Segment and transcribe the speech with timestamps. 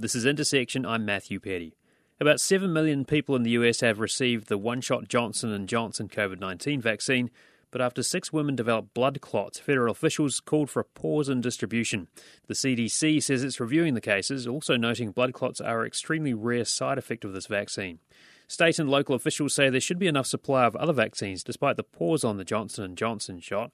[0.00, 0.86] This is Intersection.
[0.86, 1.74] I'm Matthew Petty.
[2.18, 6.80] About 7 million people in the US have received the one-shot Johnson & Johnson COVID-19
[6.80, 7.30] vaccine,
[7.70, 12.08] but after 6 women developed blood clots, federal officials called for a pause in distribution.
[12.46, 16.64] The CDC says it's reviewing the cases, also noting blood clots are an extremely rare
[16.64, 17.98] side effect of this vaccine.
[18.48, 21.82] State and local officials say there should be enough supply of other vaccines despite the
[21.82, 23.70] pause on the Johnson & Johnson shot.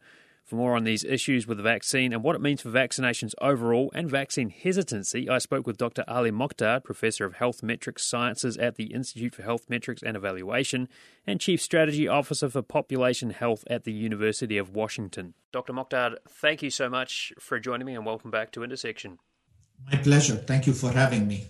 [0.46, 3.90] For more on these issues with the vaccine and what it means for vaccinations overall
[3.96, 6.04] and vaccine hesitancy, I spoke with Dr.
[6.06, 10.88] Ali Mokdad, Professor of Health Metrics Sciences at the Institute for Health Metrics and Evaluation
[11.26, 15.34] and Chief Strategy Officer for Population Health at the University of Washington.
[15.50, 15.72] Dr.
[15.72, 19.18] Mokdad, thank you so much for joining me and welcome back to Intersection.
[19.90, 20.36] My pleasure.
[20.36, 21.48] Thank you for having me.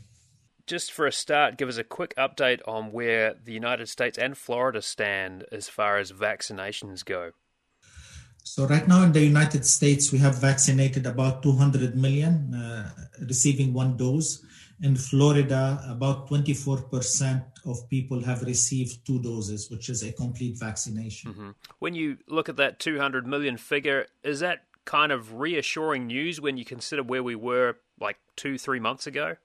[0.67, 4.39] Just for a start, give us a quick update on where the United States and
[4.39, 7.33] Florida stand as far as vaccinations go.
[8.47, 12.91] So right now in the United States, we have vaccinated about 200 million uh,
[13.27, 14.41] receiving one dose.
[14.81, 21.33] In Florida, about 24% of people have received two doses, which is a complete vaccination.
[21.33, 21.51] Mm-hmm.
[21.81, 26.57] When you look at that 200 million figure, is that kind of reassuring news when
[26.57, 29.37] you consider where we were like two, three months ago?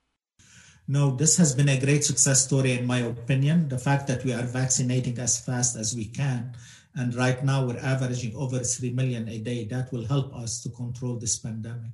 [0.88, 3.70] No, this has been a great success story, in my opinion.
[3.70, 6.54] The fact that we are vaccinating as fast as we can
[6.96, 9.66] and right now we're averaging over 3 million a day.
[9.66, 11.92] That will help us to control this pandemic.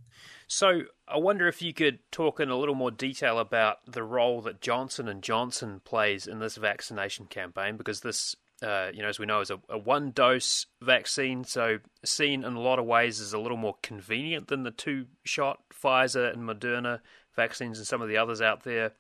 [0.48, 4.42] So I wonder if you could talk in a little more detail about the role
[4.42, 9.20] that Johnson and Johnson plays in this vaccination campaign, because this, uh, you know, as
[9.20, 13.34] we know, is a, a one-dose vaccine, so seen in a lot of ways as
[13.34, 17.02] a little more convenient than the two-shot Pfizer and Moderna
[17.36, 18.94] vaccines and some of the others out there.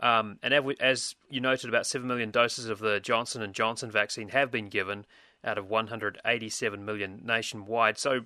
[0.00, 4.50] Um, and as you noted, about seven million doses of the Johnson Johnson vaccine have
[4.50, 5.06] been given
[5.44, 7.98] out of 187 million nationwide.
[7.98, 8.20] So,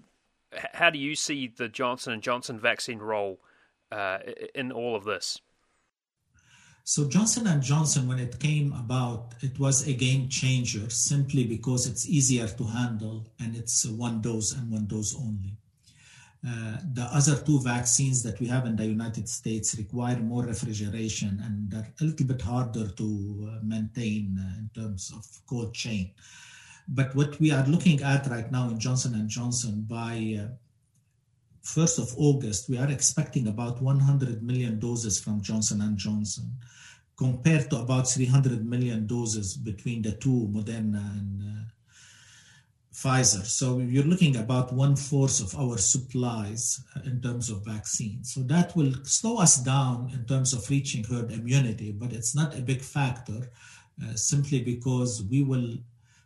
[0.74, 3.40] how do you see the Johnson Johnson vaccine role
[3.90, 4.18] uh,
[4.54, 5.40] in all of this?
[6.84, 12.08] So Johnson Johnson, when it came about, it was a game changer simply because it's
[12.08, 15.56] easier to handle and it's one dose and one dose only.
[16.44, 21.40] Uh, the other two vaccines that we have in the United States require more refrigeration
[21.44, 26.10] and they're a little bit harder to uh, maintain uh, in terms of cold chain.
[26.88, 30.48] But what we are looking at right now in Johnson and Johnson by
[31.62, 36.50] 1st uh, of August, we are expecting about 100 million doses from Johnson and Johnson,
[37.16, 41.66] compared to about 300 million doses between the two, Moderna and
[43.02, 43.44] Pfizer.
[43.44, 48.32] So you're looking about one fourth of our supplies uh, in terms of vaccines.
[48.32, 52.56] So that will slow us down in terms of reaching herd immunity, but it's not
[52.56, 53.50] a big factor
[54.02, 55.78] uh, simply because we will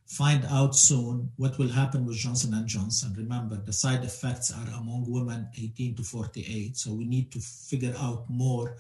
[0.07, 3.15] find out soon what will happen with Johnson and Johnson.
[3.17, 7.95] Remember, the side effects are among women 18 to 48, so we need to figure
[7.99, 8.77] out more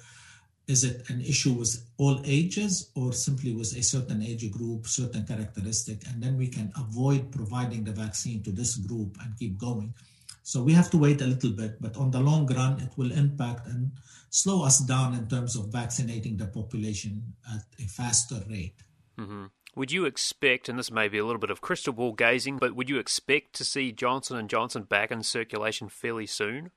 [0.66, 5.24] is it an issue with all ages or simply with a certain age group, certain
[5.24, 9.94] characteristic, and then we can avoid providing the vaccine to this group and keep going.
[10.42, 13.12] So we have to wait a little bit, but on the long run, it will
[13.12, 13.92] impact and
[14.30, 18.82] slow us down in terms of vaccinating the population at a faster rate.
[19.18, 19.46] Mm-hmm.
[19.76, 22.74] Would you expect, and this may be a little bit of crystal ball gazing, but
[22.74, 26.70] would you expect to see Johnson and Johnson back in circulation fairly soon?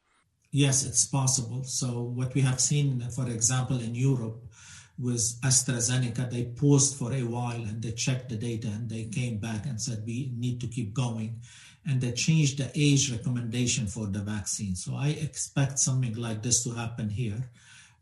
[0.51, 1.63] Yes, it's possible.
[1.63, 4.43] So what we have seen, for example, in Europe
[4.97, 9.37] with AstraZeneca, they paused for a while and they checked the data and they came
[9.37, 11.39] back and said we need to keep going.
[11.85, 14.75] And they changed the age recommendation for the vaccine.
[14.75, 17.49] So I expect something like this to happen here.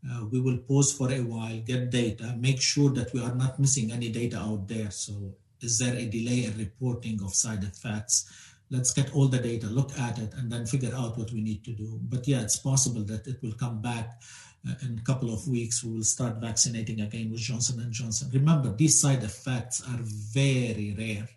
[0.08, 3.58] Uh, we will pause for a while, get data, make sure that we are not
[3.58, 4.90] missing any data out there.
[4.90, 8.30] So is there a delay in reporting of side effects?
[8.70, 11.64] Let's get all the data, look at it, and then figure out what we need
[11.64, 11.98] to do.
[12.02, 14.20] But yeah, it's possible that it will come back
[14.68, 15.82] uh, in a couple of weeks.
[15.82, 18.30] We will start vaccinating again with Johnson and Johnson.
[18.32, 21.28] Remember, these side effects are very rare,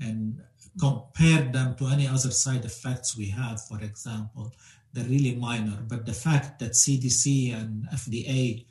[0.00, 0.40] and
[0.78, 3.60] compare them to any other side effects we have.
[3.66, 4.52] For example,
[4.92, 5.78] they're really minor.
[5.86, 8.64] But the fact that CDC and FDA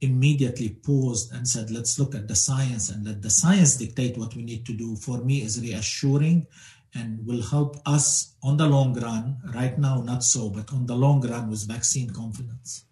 [0.00, 4.34] immediately paused and said, let's look at the science and let the science dictate what
[4.34, 6.46] we need to do, for me is reassuring
[6.94, 9.38] and will help us on the long run.
[9.54, 12.84] Right now, not so, but on the long run with vaccine confidence.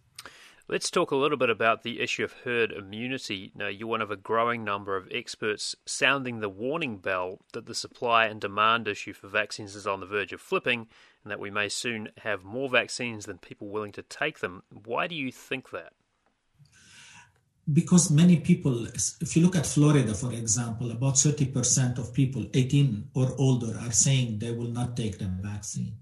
[0.69, 3.51] Let's talk a little bit about the issue of herd immunity.
[3.57, 7.75] Now, you're one of a growing number of experts sounding the warning bell that the
[7.75, 10.87] supply and demand issue for vaccines is on the verge of flipping
[11.25, 14.63] and that we may soon have more vaccines than people willing to take them.
[14.85, 15.93] Why do you think that?
[17.73, 23.11] Because many people, if you look at Florida, for example, about 30% of people 18
[23.15, 25.97] or older are saying they will not take the vaccine.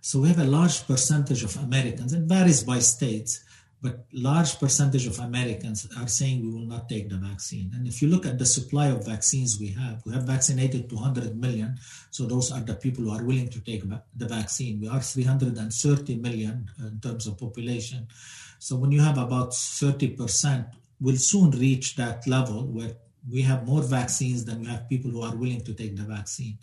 [0.00, 3.44] So we have a large percentage of Americans, it varies by states,
[3.80, 7.70] but large percentage of Americans are saying we will not take the vaccine.
[7.74, 11.36] And if you look at the supply of vaccines we have, we have vaccinated 200
[11.36, 11.78] million.
[12.10, 13.84] So those are the people who are willing to take
[14.16, 14.80] the vaccine.
[14.80, 18.08] We are 330 million in terms of population.
[18.58, 20.66] So when you have about 30%,
[21.00, 22.92] we'll soon reach that level where
[23.30, 26.58] we have more vaccines than we have people who are willing to take the vaccine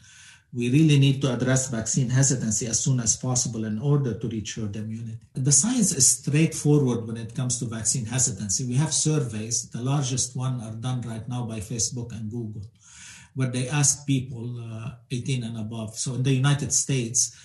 [0.56, 4.56] we really need to address vaccine hesitancy as soon as possible in order to reach
[4.56, 5.20] herd immunity.
[5.34, 8.66] The science is straightforward when it comes to vaccine hesitancy.
[8.66, 12.62] We have surveys, the largest one are done right now by Facebook and Google,
[13.34, 15.98] where they ask people uh, 18 and above.
[15.98, 17.36] So in the United States,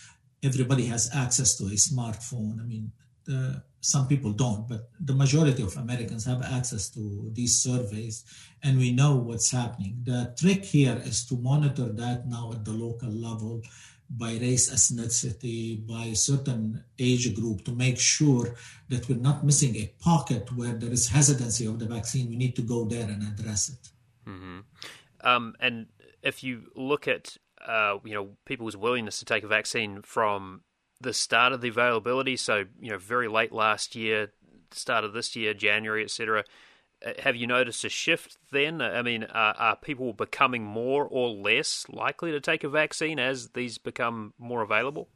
[0.44, 2.60] everybody has access to a smartphone.
[2.60, 2.92] I mean,
[3.30, 8.24] the, some people don't, but the majority of Americans have access to these surveys
[8.62, 9.94] and we know what's happening.
[10.04, 13.62] The trick here is to monitor that now at the local level
[14.10, 18.56] by race, ethnicity, by certain age group to make sure
[18.88, 22.28] that we're not missing a pocket where there is hesitancy of the vaccine.
[22.28, 23.88] We need to go there and address it.
[24.28, 24.58] Mm-hmm.
[25.22, 25.86] Um, and
[26.22, 27.36] if you look at
[27.66, 30.62] uh, you know people's willingness to take a vaccine from
[31.00, 34.32] the start of the availability, so you know very late last year,
[34.70, 36.44] start of this year, January, etc.
[37.04, 38.82] Uh, have you noticed a shift then?
[38.82, 43.50] I mean, are, are, people becoming more or less likely to take a vaccine as
[43.50, 45.08] these become more available?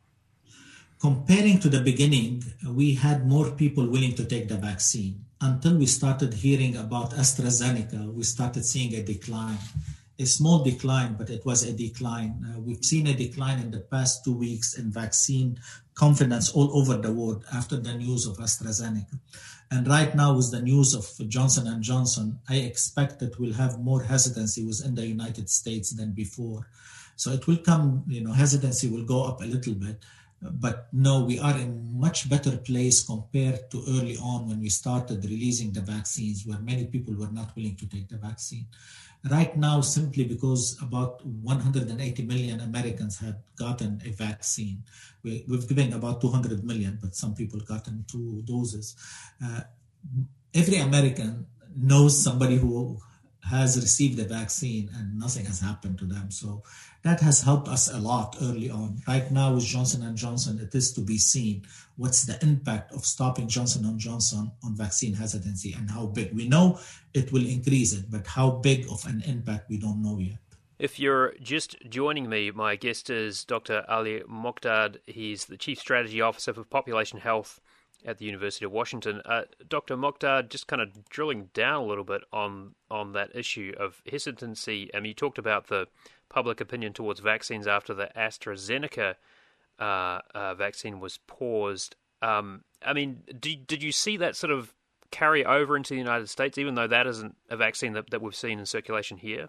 [1.01, 5.25] Comparing to the beginning, we had more people willing to take the vaccine.
[5.41, 9.59] Until we started hearing about AstraZeneca, we started seeing a decline
[10.19, 12.45] a small decline, but it was a decline.
[12.47, 15.59] Uh, we've seen a decline in the past two weeks in vaccine
[15.95, 19.19] confidence all over the world after the news of AstraZeneca.
[19.71, 23.81] And right now, with the news of Johnson and Johnson, I expect that we'll have
[23.81, 26.69] more hesitancy within the United States than before.
[27.17, 30.01] So it will come, you know, hesitancy will go up a little bit.
[30.43, 35.25] But no, we are in much better place compared to early on when we started
[35.25, 38.67] releasing the vaccines, where many people were not willing to take the vaccine
[39.31, 44.83] right now simply because about 180 million Americans had gotten a vaccine.
[45.23, 48.97] We, have given about 200 million, but some people gotten two doses.
[49.43, 49.63] Uh,
[50.53, 52.99] every American knows somebody who
[53.51, 56.31] has received the vaccine and nothing has happened to them.
[56.31, 56.63] So
[57.03, 59.03] that has helped us a lot early on.
[59.07, 61.65] Right now with Johnson and Johnson, it is to be seen
[61.97, 66.35] what's the impact of stopping Johnson and Johnson on vaccine hesitancy and how big.
[66.35, 66.79] We know
[67.13, 70.39] it will increase it, but how big of an impact we don't know yet.
[70.79, 73.85] If you're just joining me, my guest is Dr.
[73.89, 74.97] Ali Mokdad.
[75.07, 77.61] He's the Chief Strategy Officer for Population Health
[78.05, 79.23] at the University of Washington.
[79.25, 79.97] Uh, Dr.
[79.97, 84.91] Mokdad, just kind of drilling down a little bit on on that issue of hesitancy.
[84.95, 85.87] I mean, you talked about the
[86.29, 89.15] public opinion towards vaccines after the AstraZeneca
[89.79, 91.97] uh, uh, vaccine was paused.
[92.23, 94.75] Um, I mean, did, did you see that sort of
[95.11, 98.35] carry over into the United States, even though that isn't a vaccine that, that we've
[98.35, 99.49] seen in circulation here?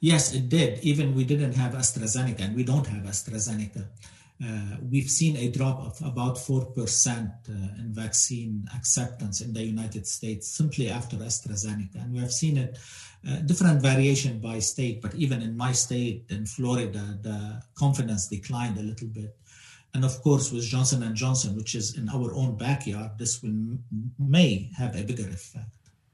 [0.00, 0.78] Yes, it did.
[0.82, 3.84] Even we didn't have AstraZeneca, and we don't have AstraZeneca.
[4.42, 10.06] Uh, we've seen a drop of about 4% uh, in vaccine acceptance in the United
[10.06, 11.96] States simply after AstraZeneca.
[11.96, 12.78] And we have seen it
[13.28, 18.78] uh, different variation by state, but even in my state, in Florida, the confidence declined
[18.78, 19.36] a little bit.
[19.92, 23.76] And of course, with Johnson and Johnson, which is in our own backyard, this will
[24.18, 25.66] may have a bigger effect.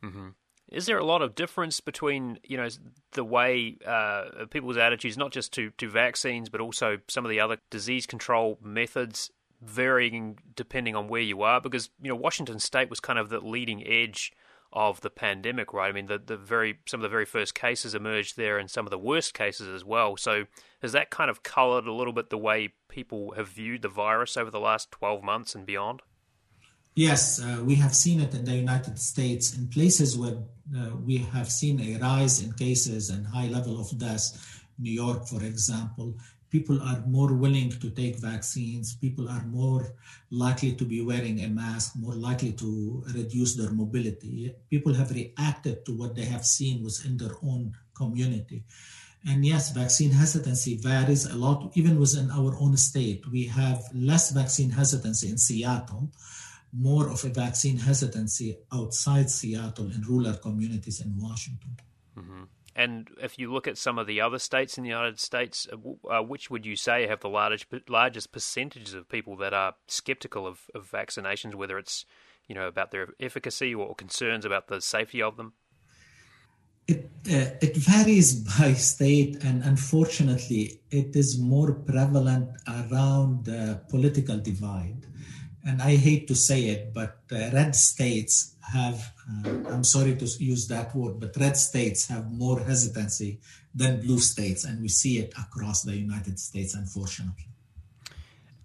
[0.03, 0.29] Mm-hmm.
[0.71, 2.69] Is there a lot of difference between you know
[3.13, 7.41] the way uh, people's attitudes, not just to, to vaccines, but also some of the
[7.41, 9.31] other disease control methods,
[9.63, 11.61] varying depending on where you are?
[11.61, 14.33] Because you know Washington State was kind of the leading edge
[14.73, 15.89] of the pandemic, right?
[15.89, 18.87] I mean, the the very some of the very first cases emerged there, and some
[18.87, 20.17] of the worst cases as well.
[20.17, 20.47] So
[20.83, 24.37] has that kind of coloured a little bit the way people have viewed the virus
[24.37, 26.03] over the last twelve months and beyond?
[26.99, 30.39] Yes, uh, we have seen it in the United States in places where
[30.75, 34.39] uh, we have seen a rise in cases and high level of deaths.
[34.79, 36.15] New York, for example,
[36.49, 38.97] people are more willing to take vaccines.
[38.97, 39.93] People are more
[40.31, 44.55] likely to be wearing a mask, more likely to reduce their mobility.
[44.71, 48.65] People have reacted to what they have seen within their own community.
[49.29, 53.31] And yes, vaccine hesitancy varies a lot, even within our own state.
[53.31, 56.09] We have less vaccine hesitancy in Seattle
[56.73, 61.77] more of a vaccine hesitancy outside Seattle in rural communities in Washington.
[62.19, 62.43] Mm-hmm.
[62.75, 66.13] And if you look at some of the other states in the United States, uh,
[66.15, 70.47] uh which would you say have the largest largest percentages of people that are skeptical
[70.47, 72.05] of, of vaccinations, whether it's
[72.47, 75.55] you know about their efficacy or concerns about the safety of them?
[76.87, 84.39] It, uh, it varies by state, and unfortunately, it is more prevalent around the political
[84.39, 85.07] divide
[85.67, 90.27] and I hate to say it, but uh, red states have, uh, I'm sorry to
[90.39, 93.41] use that word, but red states have more hesitancy
[93.75, 97.49] than blue states, and we see it across the United States, unfortunately.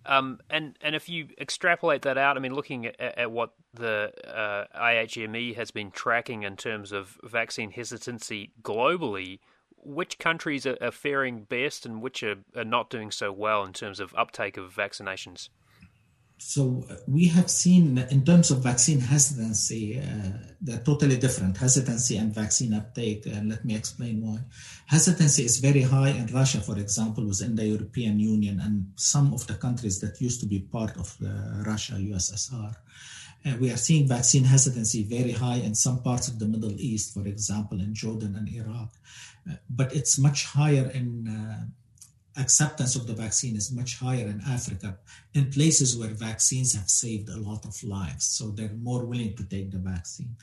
[0.05, 4.11] Um, and and if you extrapolate that out, I mean, looking at, at what the
[4.27, 9.39] uh, IHME has been tracking in terms of vaccine hesitancy globally,
[9.77, 13.73] which countries are, are faring best and which are, are not doing so well in
[13.73, 15.49] terms of uptake of vaccinations?
[16.43, 22.17] So uh, we have seen in terms of vaccine hesitancy, uh, they're totally different, hesitancy
[22.17, 23.27] and vaccine uptake.
[23.27, 24.39] And let me explain why.
[24.87, 29.45] Hesitancy is very high in Russia, for example, within the European Union and some of
[29.45, 32.75] the countries that used to be part of the Russia, USSR.
[33.45, 37.13] Uh, we are seeing vaccine hesitancy very high in some parts of the Middle East,
[37.13, 38.89] for example, in Jordan and Iraq.
[39.47, 41.65] Uh, but it's much higher in uh,
[42.37, 44.97] acceptance of the vaccine is much higher in Africa,
[45.33, 48.25] in places where vaccines have saved a lot of lives.
[48.25, 50.35] So they're more willing to take the vaccine.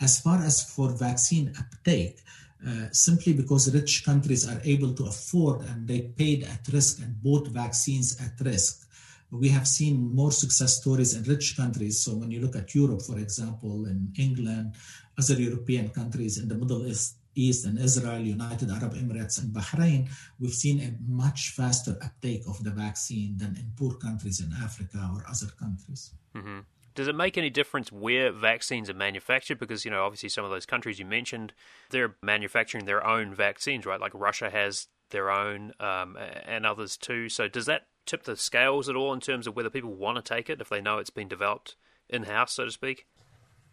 [0.00, 2.20] As far as for vaccine uptake,
[2.66, 7.22] uh, simply because rich countries are able to afford and they paid at risk and
[7.22, 8.86] bought vaccines at risk.
[9.30, 12.02] We have seen more success stories in rich countries.
[12.02, 14.74] So when you look at Europe, for example, in England,
[15.16, 20.08] other European countries in the Middle East, East and Israel, United Arab Emirates, and Bahrain,
[20.38, 24.98] we've seen a much faster uptake of the vaccine than in poor countries in Africa
[25.14, 26.02] or other countries.
[26.34, 26.60] Mm-hmm.
[26.94, 29.58] Does it make any difference where vaccines are manufactured?
[29.58, 31.52] Because, you know, obviously some of those countries you mentioned,
[31.90, 34.00] they're manufacturing their own vaccines, right?
[34.00, 37.28] Like Russia has their own um, and others too.
[37.28, 40.22] So does that tip the scales at all in terms of whether people want to
[40.22, 41.76] take it if they know it's been developed
[42.08, 43.06] in house, so to speak?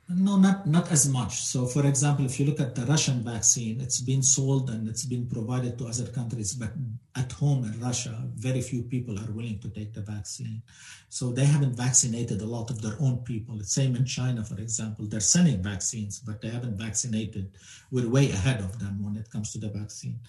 [0.09, 1.41] No, not not as much.
[1.43, 5.05] So, for example, if you look at the Russian vaccine, it's been sold and it's
[5.05, 6.71] been provided to other countries, but
[7.13, 10.61] at home in Russia, very few people are willing to take the vaccine.
[11.09, 13.57] So they haven't vaccinated a lot of their own people.
[13.57, 15.05] The same in China, for example.
[15.07, 17.51] They're sending vaccines, but they haven't vaccinated.
[17.91, 20.19] We're way ahead of them when it comes to the vaccine.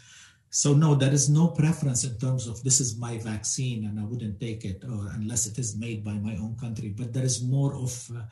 [0.50, 4.04] So no, there is no preference in terms of this is my vaccine and I
[4.04, 6.88] wouldn't take it or unless it is made by my own country.
[6.88, 8.22] But there is more of uh,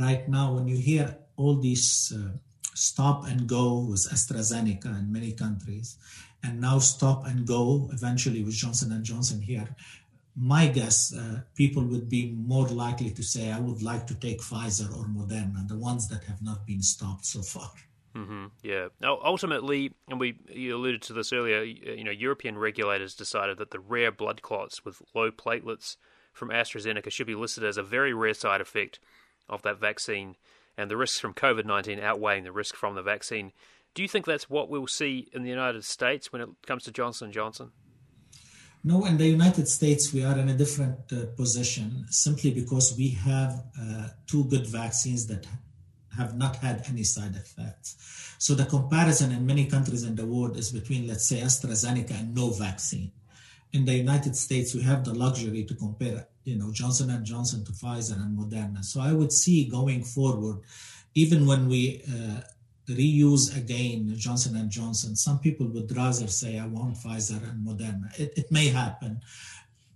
[0.00, 2.36] right now when you hear all these uh,
[2.74, 5.96] stop and go with AstraZeneca in many countries,
[6.44, 9.68] and now stop and go eventually with Johnson and Johnson here.
[10.36, 14.40] My guess, uh, people would be more likely to say, "I would like to take
[14.40, 17.72] Pfizer or Moderna," the ones that have not been stopped so far.
[18.18, 18.46] Mm-hmm.
[18.64, 18.88] Yeah.
[19.00, 21.62] Now, ultimately, and we you alluded to this earlier.
[21.62, 25.96] You know, European regulators decided that the rare blood clots with low platelets
[26.32, 28.98] from AstraZeneca should be listed as a very rare side effect
[29.48, 30.36] of that vaccine,
[30.76, 33.52] and the risks from COVID nineteen outweighing the risk from the vaccine.
[33.94, 36.92] Do you think that's what we'll see in the United States when it comes to
[36.92, 37.70] Johnson Johnson?
[38.84, 43.10] No, in the United States, we are in a different uh, position simply because we
[43.10, 45.46] have uh, two good vaccines that
[46.18, 47.96] have not had any side effects.
[48.38, 52.34] So the comparison in many countries in the world is between, let's say, AstraZeneca and
[52.34, 53.10] no vaccine.
[53.72, 57.64] In the United States, we have the luxury to compare, you know, Johnson and Johnson
[57.64, 58.84] to Pfizer and Moderna.
[58.84, 60.58] So I would see going forward,
[61.14, 62.40] even when we uh,
[62.88, 68.08] reuse again Johnson and Johnson, some people would rather say, "I want Pfizer and Moderna."
[68.18, 69.20] It, it may happen,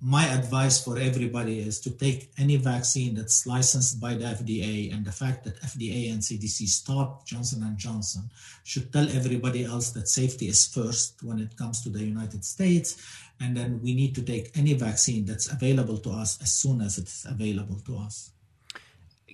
[0.05, 5.05] my advice for everybody is to take any vaccine that's licensed by the FDA and
[5.05, 8.29] the fact that FDA and CDC stopped Johnson and Johnson
[8.65, 13.01] should tell everybody else that safety is first when it comes to the United States
[13.41, 16.99] and then we need to take any vaccine that's available to us as soon as
[16.99, 18.33] it's available to us.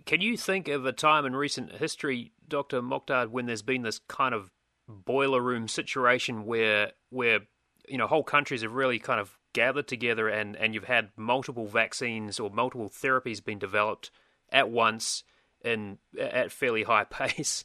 [0.05, 2.83] Can you think of a time in recent history, Dr.
[2.83, 4.51] Mokdad, when there's been this kind of
[4.87, 7.41] boiler room situation where where
[7.89, 11.67] you know whole countries have really kind of gathered together and, and you've had multiple
[11.67, 14.09] vaccines or multiple therapies being developed
[14.51, 15.25] at once
[15.65, 17.65] in at fairly high pace.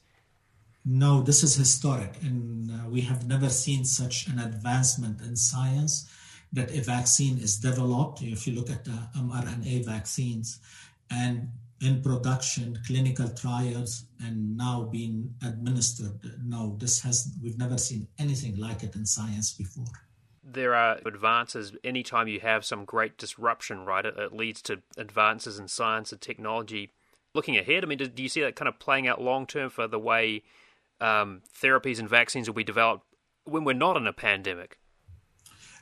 [0.84, 5.94] No, this is historic, and uh, we have never seen such an advancement in science
[6.52, 8.24] that a vaccine is developed.
[8.24, 10.60] If you look at the mRNA vaccines
[11.12, 18.08] and in production, clinical trials, and now being administered, no, this has we've never seen
[18.18, 19.94] anything like it in science before
[20.44, 24.06] there are advances anytime you have some great disruption, right?
[24.06, 26.92] It, it, leads to advances in science and technology.
[27.34, 29.70] Looking ahead, I mean, do, do you see that kind of playing out long term
[29.70, 30.44] for the way
[31.00, 33.06] um, therapies and vaccines will be developed
[33.46, 34.78] when we're not in a pandemic?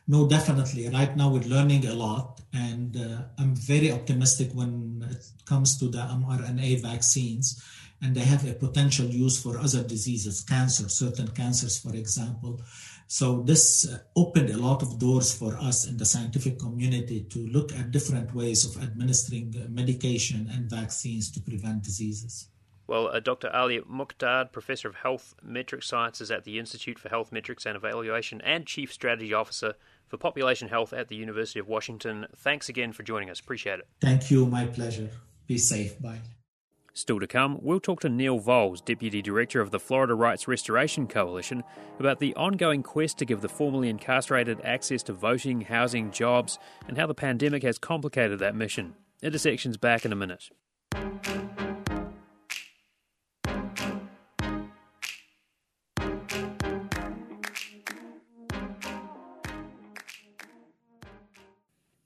[0.07, 0.89] No, definitely.
[0.89, 5.87] Right now, we're learning a lot, and uh, I'm very optimistic when it comes to
[5.87, 7.63] the mRNA vaccines,
[8.01, 12.59] and they have a potential use for other diseases, cancer, certain cancers, for example.
[13.11, 17.73] So this opened a lot of doors for us in the scientific community to look
[17.73, 22.47] at different ways of administering medication and vaccines to prevent diseases.
[22.87, 23.49] Well, uh, Dr.
[23.53, 28.39] Ali Mokdad, Professor of Health Metric Sciences at the Institute for Health Metrics and Evaluation
[28.45, 29.73] and Chief Strategy Officer
[30.07, 33.41] for Population Health at the University of Washington, thanks again for joining us.
[33.41, 33.87] Appreciate it.
[33.99, 34.45] Thank you.
[34.45, 35.09] My pleasure.
[35.47, 36.01] Be safe.
[36.01, 36.21] Bye.
[36.93, 41.07] Still to come, we'll talk to Neil Volz, Deputy Director of the Florida Rights Restoration
[41.07, 41.63] Coalition,
[41.99, 46.97] about the ongoing quest to give the formerly incarcerated access to voting, housing, jobs, and
[46.97, 48.95] how the pandemic has complicated that mission.
[49.21, 50.49] Intersections back in a minute.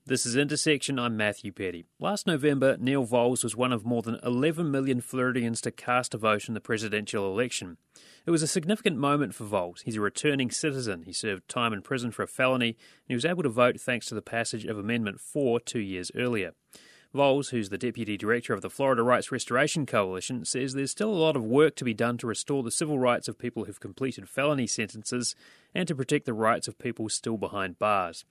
[0.08, 1.00] This is Intersection.
[1.00, 1.84] I'm Matthew Petty.
[2.00, 6.20] Last November, Neil Volz was one of more than 11 million Floridians to cast a
[6.20, 7.78] vote in the presidential election.
[8.24, 9.82] It was a significant moment for Volz.
[9.82, 11.02] He's a returning citizen.
[11.08, 14.06] He served time in prison for a felony, and he was able to vote thanks
[14.06, 16.52] to the passage of Amendment 4 two years earlier.
[17.12, 21.16] Volz, who's the Deputy Director of the Florida Rights Restoration Coalition, says there's still a
[21.16, 24.30] lot of work to be done to restore the civil rights of people who've completed
[24.30, 25.34] felony sentences
[25.74, 28.24] and to protect the rights of people still behind bars.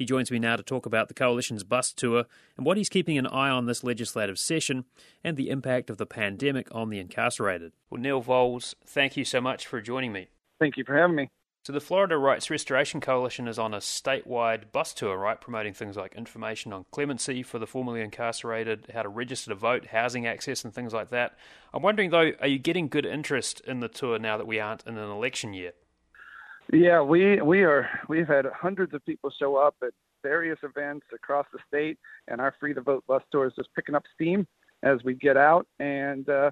[0.00, 2.24] He joins me now to talk about the Coalition's bus tour
[2.56, 4.86] and what he's keeping an eye on this legislative session
[5.22, 7.72] and the impact of the pandemic on the incarcerated.
[7.90, 10.28] Well, Neil Volz, thank you so much for joining me.
[10.58, 11.28] Thank you for having me.
[11.66, 15.38] So, the Florida Rights Restoration Coalition is on a statewide bus tour, right?
[15.38, 19.88] Promoting things like information on clemency for the formerly incarcerated, how to register to vote,
[19.88, 21.36] housing access, and things like that.
[21.74, 24.86] I'm wondering, though, are you getting good interest in the tour now that we aren't
[24.86, 25.72] in an election year?
[26.72, 29.90] Yeah, we we are we've had hundreds of people show up at
[30.22, 31.98] various events across the state,
[32.28, 34.46] and our free to vote bus tour is just picking up steam
[34.82, 36.50] as we get out and uh,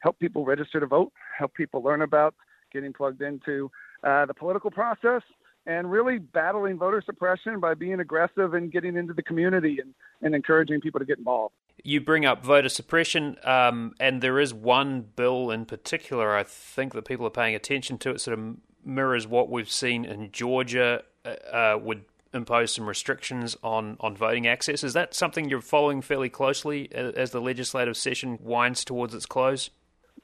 [0.00, 2.34] help people register to vote, help people learn about
[2.72, 3.70] getting plugged into
[4.04, 5.22] uh, the political process,
[5.66, 10.34] and really battling voter suppression by being aggressive and getting into the community and, and
[10.34, 11.54] encouraging people to get involved.
[11.82, 16.94] You bring up voter suppression, um, and there is one bill in particular I think
[16.94, 18.10] that people are paying attention to.
[18.10, 23.56] It sort of mirrors what we've seen in Georgia, uh, uh, would impose some restrictions
[23.62, 24.84] on, on voting access.
[24.84, 29.70] Is that something you're following fairly closely as the legislative session winds towards its close?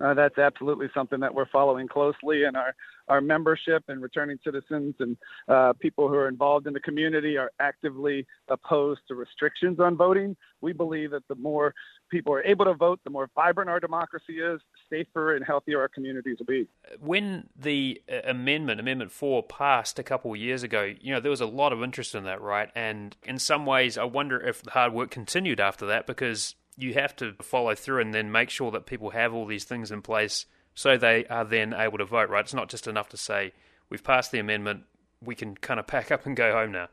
[0.00, 2.74] Uh, that's absolutely something that we're following closely, and our
[3.09, 5.16] our membership and returning citizens and
[5.48, 10.37] uh, people who are involved in the community are actively opposed to restrictions on voting.
[10.61, 11.74] We believe that the more
[12.11, 15.88] people are able to vote, the more vibrant our democracy is, safer and healthier our
[15.88, 16.66] communities will be.
[17.00, 21.30] When the uh, amendment, Amendment 4, passed a couple of years ago, you know, there
[21.30, 22.70] was a lot of interest in that, right?
[22.74, 26.95] And in some ways, I wonder if the hard work continued after that because you
[26.95, 30.03] have to follow through and then make sure that people have all these things in
[30.03, 32.45] place so they are then able to vote, right?
[32.45, 33.53] It's not just enough to say,
[33.89, 34.85] we've passed the amendment,
[35.23, 36.89] we can kind of pack up and go home now.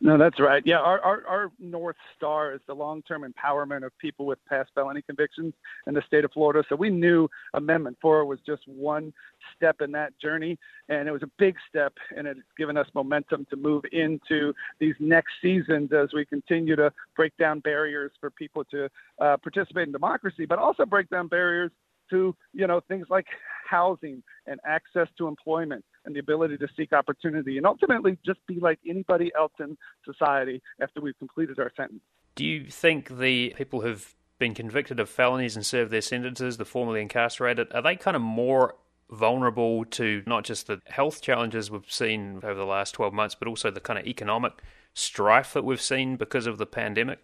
[0.00, 0.62] No, that's right.
[0.66, 4.70] Yeah, our, our, our North Star is the long term empowerment of people with past
[4.74, 5.54] felony convictions
[5.86, 6.64] in the state of Florida.
[6.68, 9.12] So we knew Amendment 4 was just one
[9.56, 13.46] step in that journey, and it was a big step, and it's given us momentum
[13.50, 18.64] to move into these next seasons as we continue to break down barriers for people
[18.64, 18.88] to
[19.20, 21.70] uh, participate in democracy, but also break down barriers
[22.10, 23.26] to you know things like
[23.68, 28.60] housing and access to employment and the ability to seek opportunity and ultimately just be
[28.60, 32.00] like anybody else in society after we've completed our sentence.
[32.36, 36.64] Do you think the people who've been convicted of felonies and served their sentences, the
[36.64, 38.76] formerly incarcerated, are they kind of more
[39.10, 43.48] vulnerable to not just the health challenges we've seen over the last 12 months, but
[43.48, 44.52] also the kind of economic
[44.94, 47.20] strife that we've seen because of the pandemic?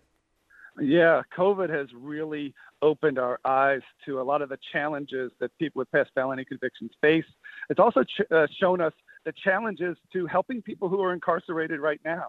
[0.80, 5.80] Yeah, COVID has really opened our eyes to a lot of the challenges that people
[5.80, 7.26] with past felony convictions face.
[7.68, 12.00] It's also ch- uh, shown us the challenges to helping people who are incarcerated right
[12.04, 12.28] now.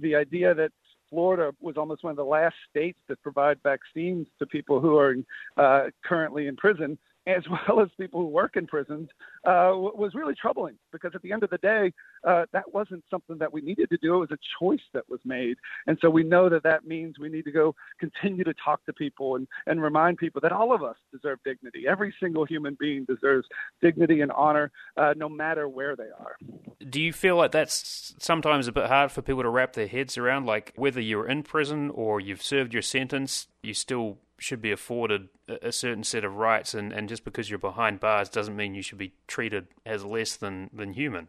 [0.00, 0.72] The idea that
[1.08, 5.14] Florida was almost one of the last states that provide vaccines to people who are
[5.56, 9.08] uh, currently in prison as well as people who work in prisons,
[9.44, 11.92] uh, was really troubling because at the end of the day,
[12.26, 14.14] uh, that wasn't something that we needed to do.
[14.16, 15.56] It was a choice that was made.
[15.86, 18.92] And so we know that that means we need to go continue to talk to
[18.92, 21.84] people and, and remind people that all of us deserve dignity.
[21.88, 23.46] Every single human being deserves
[23.82, 26.36] dignity and honor, uh, no matter where they are.
[26.88, 30.18] Do you feel like that's sometimes a bit hard for people to wrap their heads
[30.18, 30.46] around?
[30.46, 35.28] Like whether you're in prison or you've served your sentence, you still should be afforded
[35.48, 38.82] a certain set of rights, and, and just because you're behind bars doesn't mean you
[38.82, 41.28] should be treated as less than, than human.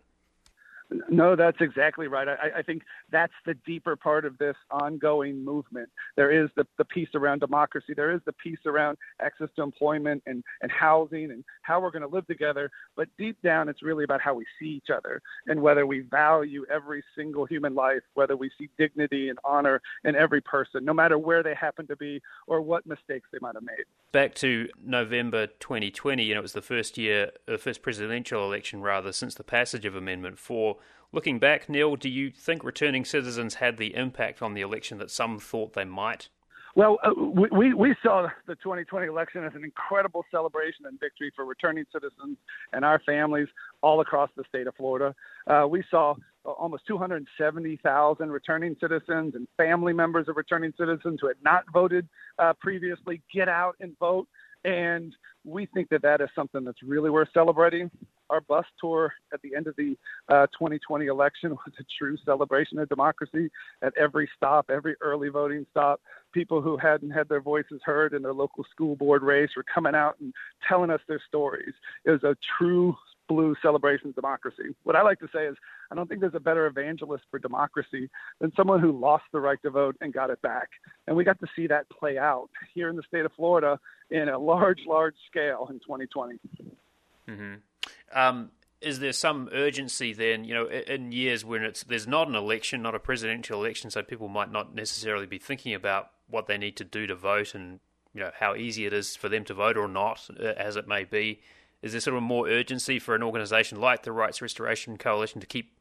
[1.09, 2.27] No, that's exactly right.
[2.27, 5.89] I, I, think that's the deeper part of this ongoing movement.
[6.15, 7.93] There is the, the piece around democracy.
[7.95, 12.03] There is the piece around access to employment and, and housing and how we're going
[12.03, 12.69] to live together.
[12.95, 16.65] But deep down, it's really about how we see each other and whether we value
[16.71, 21.17] every single human life, whether we see dignity and honor in every person, no matter
[21.17, 23.85] where they happen to be or what mistakes they might have made.
[24.11, 28.81] Back to November 2020, you know, it was the first year, the first presidential election,
[28.81, 30.74] rather, since the passage of Amendment 4
[31.15, 35.09] Looking back, Neil, do you think returning citizens had the impact on the election that
[35.09, 36.27] some thought they might?
[36.75, 41.45] Well, uh, we, we saw the 2020 election as an incredible celebration and victory for
[41.45, 42.35] returning citizens
[42.73, 43.47] and our families
[43.81, 45.15] all across the state of Florida.
[45.47, 51.41] Uh, we saw almost 270,000 returning citizens and family members of returning citizens who had
[51.41, 54.27] not voted uh, previously get out and vote.
[54.65, 57.89] And we think that that is something that's really worth celebrating.
[58.29, 59.97] Our bus tour at the end of the
[60.29, 63.49] uh, 2020 election was a true celebration of democracy.
[63.81, 66.01] At every stop, every early voting stop,
[66.33, 69.95] people who hadn't had their voices heard in their local school board race were coming
[69.95, 70.33] out and
[70.67, 71.73] telling us their stories.
[72.05, 72.95] It was a true
[73.27, 74.75] blue celebration of democracy.
[74.83, 75.55] What I like to say is,
[75.91, 78.09] I don't think there's a better evangelist for democracy
[78.39, 80.69] than someone who lost the right to vote and got it back.
[81.07, 84.29] And we got to see that play out here in the state of Florida in
[84.29, 86.39] a large, large scale in 2020.
[87.27, 87.55] Mm-hmm.
[88.13, 92.35] Um, is there some urgency then, you know, in years when it's there's not an
[92.35, 96.57] election, not a presidential election, so people might not necessarily be thinking about what they
[96.57, 97.79] need to do to vote and
[98.13, 100.87] you know how easy it is for them to vote or not, uh, as it
[100.87, 101.41] may be.
[101.81, 105.47] Is there sort of more urgency for an organisation like the Rights Restoration Coalition to
[105.47, 105.77] keep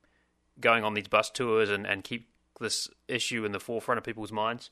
[0.60, 2.28] going on these bus tours and, and keep
[2.60, 4.70] this issue in the forefront of people's minds?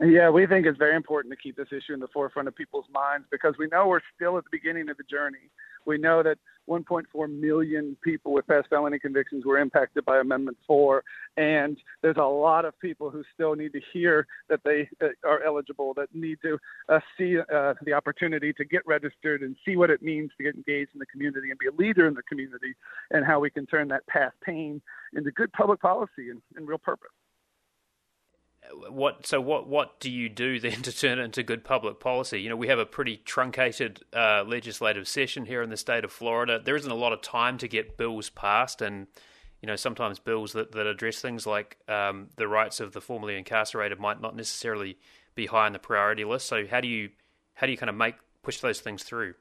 [0.00, 2.86] Yeah, we think it's very important to keep this issue in the forefront of people's
[2.92, 5.50] minds because we know we're still at the beginning of the journey.
[5.86, 11.02] We know that 1.4 million people with past felony convictions were impacted by Amendment 4,
[11.36, 14.88] and there's a lot of people who still need to hear that they
[15.24, 19.76] are eligible, that need to uh, see uh, the opportunity to get registered and see
[19.76, 22.22] what it means to get engaged in the community and be a leader in the
[22.22, 22.74] community,
[23.10, 24.80] and how we can turn that past pain
[25.14, 27.10] into good public policy and, and real purpose
[28.90, 32.40] what so what what do you do then to turn it into good public policy?
[32.40, 36.12] You know, we have a pretty truncated uh, legislative session here in the state of
[36.12, 36.60] Florida.
[36.62, 39.06] There isn't a lot of time to get bills passed, and
[39.60, 43.36] you know sometimes bills that, that address things like um, the rights of the formerly
[43.36, 44.98] incarcerated might not necessarily
[45.34, 46.46] be high on the priority list.
[46.46, 47.10] So how do you
[47.54, 49.34] how do you kind of make push those things through?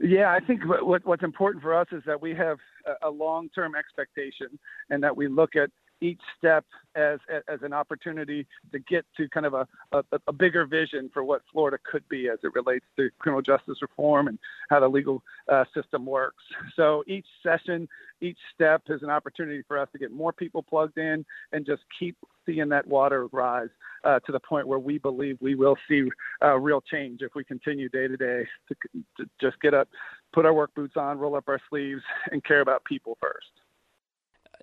[0.00, 2.58] Yeah, I think what, what's important for us is that we have
[3.02, 4.58] a long term expectation
[4.90, 5.70] and that we look at
[6.02, 10.66] each step as as an opportunity to get to kind of a, a, a, bigger
[10.66, 14.38] vision for what Florida could be as it relates to criminal justice reform and
[14.68, 16.42] how the legal uh, system works.
[16.76, 17.88] So each session,
[18.20, 21.82] each step is an opportunity for us to get more people plugged in and just
[21.98, 23.70] keep seeing that water rise
[24.04, 26.02] uh, to the point where we believe we will see
[26.42, 29.88] uh, real change if we continue day to day to just get up,
[30.32, 33.46] put our work boots on, roll up our sleeves, and care about people first.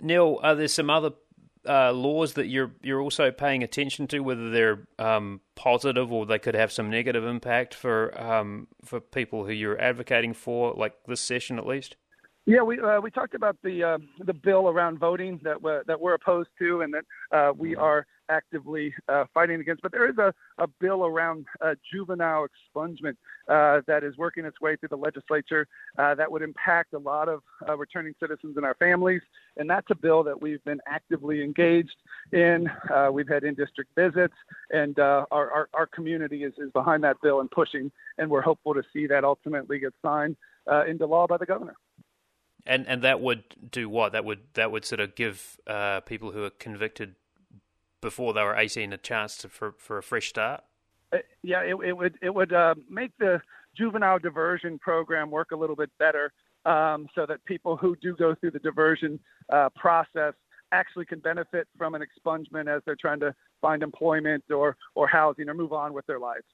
[0.01, 1.11] Neil, are there some other
[1.67, 6.39] uh, laws that you're you're also paying attention to, whether they're um, positive or they
[6.39, 11.21] could have some negative impact for um, for people who you're advocating for, like this
[11.21, 11.95] session at least?
[12.45, 15.99] Yeah, we uh, we talked about the uh, the bill around voting that we're, that
[15.99, 19.81] we're opposed to, and that uh, we are actively uh, fighting against.
[19.81, 23.17] But there is a, a bill around uh, juvenile expungement
[23.49, 27.27] uh, that is working its way through the legislature uh, that would impact a lot
[27.27, 29.21] of uh, returning citizens and our families.
[29.57, 31.97] And that's a bill that we've been actively engaged
[32.31, 32.69] in.
[32.93, 34.35] Uh, we've had in district visits,
[34.71, 37.91] and our, our, our, community is, is behind that bill and pushing.
[38.17, 40.37] And we're hopeful to see that ultimately get signed
[40.87, 41.75] into law by the governor.
[42.69, 44.13] And and that would do what?
[44.13, 45.59] That would that would sort of give
[46.05, 47.15] people who are convicted
[48.01, 50.63] before they were 18 a chance to, for, for a fresh start?
[51.11, 53.41] Uh, yeah, it, it would it would uh, make the
[53.75, 56.31] juvenile diversion program work a little bit better,
[56.65, 59.19] um, so that people who do go through the diversion
[59.51, 60.33] uh, process
[60.71, 65.49] actually can benefit from an expungement as they're trying to find employment or or housing
[65.49, 66.45] or move on with their lives.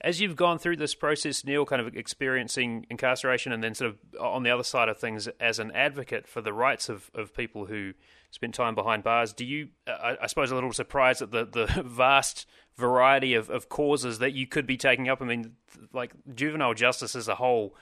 [0.00, 4.20] As you've gone through this process, Neil, kind of experiencing incarceration and then sort of
[4.20, 7.66] on the other side of things as an advocate for the rights of, of people
[7.66, 7.92] who
[8.30, 11.82] spent time behind bars, do you, I, I suppose, a little surprised at the, the
[11.86, 15.22] vast variety of, of causes that you could be taking up?
[15.22, 15.52] I mean,
[15.92, 17.74] like juvenile justice as a whole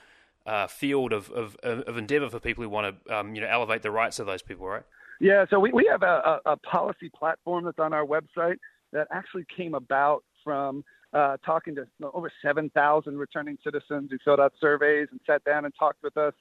[0.45, 3.81] uh, field of, of, of endeavor for people who want to, um, you know, elevate
[3.81, 4.83] the rights of those people, right?
[5.19, 8.57] Yeah, so we, we have a, a, policy platform that's on our website
[8.91, 10.83] that actually came about from
[11.15, 15.73] uh, talking to over 7,000 returning citizens who filled out surveys and sat down and
[15.79, 16.33] talked with us.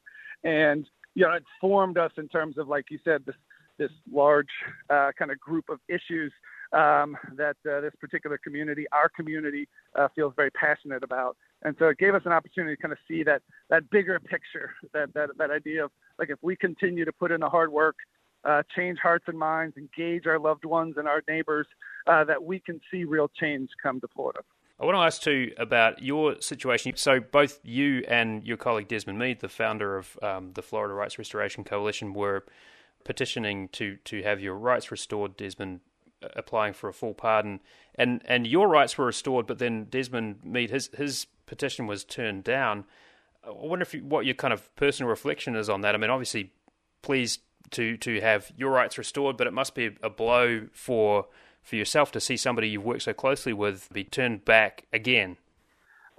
[0.43, 3.37] And, you know, it formed us in terms of, like you said, this,
[3.79, 4.49] this large
[4.91, 6.33] uh, kind of group of issues
[6.73, 11.37] um, that uh, this particular community, our community, uh, feels very passionate about.
[11.63, 14.75] And so it gave us an opportunity to kind of see that that bigger picture,
[14.93, 17.97] that that that idea of like if we continue to put in the hard work,
[18.45, 21.67] uh, change hearts and minds, engage our loved ones and our neighbors,
[22.07, 24.41] uh, that we can see real change come to Florida.
[24.85, 26.93] I want to ask too about your situation.
[26.97, 31.19] So, both you and your colleague Desmond Meade, the founder of um, the Florida Rights
[31.19, 32.45] Restoration Coalition, were
[33.03, 35.39] petitioning to to have your rights restored.
[35.39, 35.81] Desmond
[36.23, 37.61] uh, applying for a full pardon,
[37.95, 42.45] and and your rights were restored, but then Desmond Meade his his petition was turned
[42.45, 42.85] down.
[43.43, 45.95] I wonder if you, what your kind of personal reflection is on that.
[45.95, 46.53] I mean, obviously,
[47.01, 51.29] pleased to to have your rights restored, but it must be a blow for
[51.65, 55.39] for yourself to see somebody you've worked so closely with be turned back again.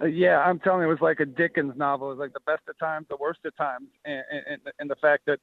[0.00, 2.08] Uh, yeah, I'm telling you, it was like a Dickens novel.
[2.08, 4.96] It was like the best of times, the worst of times, and, and, and the
[4.96, 5.38] fact that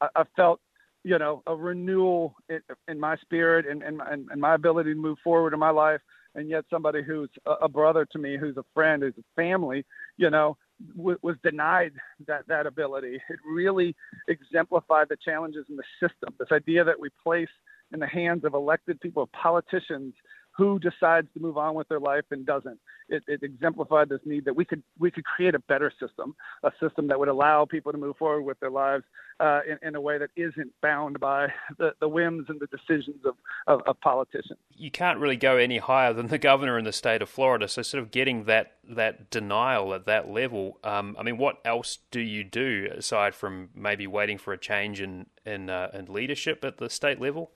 [0.00, 0.60] I, I felt,
[1.02, 5.18] you know, a renewal in, in my spirit and, and, and my ability to move
[5.22, 6.00] forward in my life,
[6.34, 9.84] and yet somebody who's a, brother to me, who's a friend, who's a family,
[10.16, 10.56] you know,
[10.96, 11.92] was denied
[12.26, 13.20] that that ability.
[13.28, 13.94] It really
[14.28, 16.34] exemplified the challenges in the system.
[16.38, 17.48] This idea that we place
[17.92, 20.14] in the hands of elected people, politicians,
[20.56, 22.78] who decides to move on with their life and doesn't.
[23.08, 26.70] It, it, exemplified this need that we could we could create a better system, a
[26.80, 29.04] system that would allow people to move forward with their lives
[29.40, 33.20] uh, in, in, a way that isn't bound by the, the whims and the decisions
[33.26, 33.34] of,
[33.66, 34.58] of, of, politicians.
[34.70, 37.68] You can't really go any higher than the governor in the state of Florida.
[37.68, 40.78] So, sort of getting that that denial at that level.
[40.82, 45.00] Um, I mean, what else do you do aside from maybe waiting for a change
[45.00, 47.50] in in, uh, in leadership at the state level?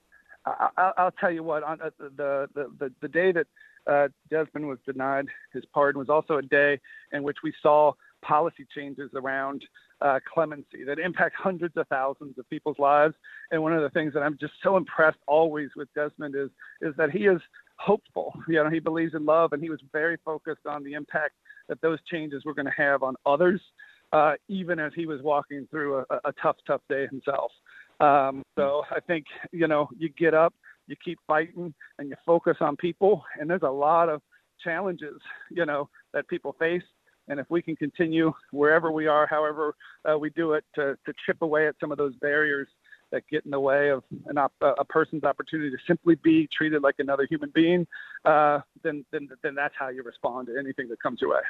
[0.76, 1.62] I, will tell you what.
[1.62, 3.46] On uh, the the the, the day that
[3.86, 6.78] uh, Desmond was denied his pardon was also a day
[7.12, 9.64] in which we saw policy changes around
[10.00, 13.14] uh, clemency that impact hundreds of thousands of people's lives.
[13.50, 16.94] And one of the things that I'm just so impressed always with Desmond is is
[16.96, 17.40] that he is
[17.76, 18.32] hopeful.
[18.48, 21.34] You know, he believes in love, and he was very focused on the impact
[21.68, 23.60] that those changes were going to have on others,
[24.12, 27.52] uh, even as he was walking through a, a tough, tough day himself.
[28.00, 30.54] Um, so I think, you know, you get up,
[30.86, 33.24] you keep fighting, and you focus on people.
[33.38, 34.22] And there's a lot of
[34.62, 36.82] challenges, you know, that people face.
[37.28, 39.74] And if we can continue wherever we are, however
[40.10, 42.68] uh, we do it, to, to chip away at some of those barriers
[43.10, 46.82] that get in the way of an op- a person's opportunity to simply be treated
[46.82, 47.86] like another human being,
[48.24, 51.40] uh, then, then then that's how you respond to anything that comes your way.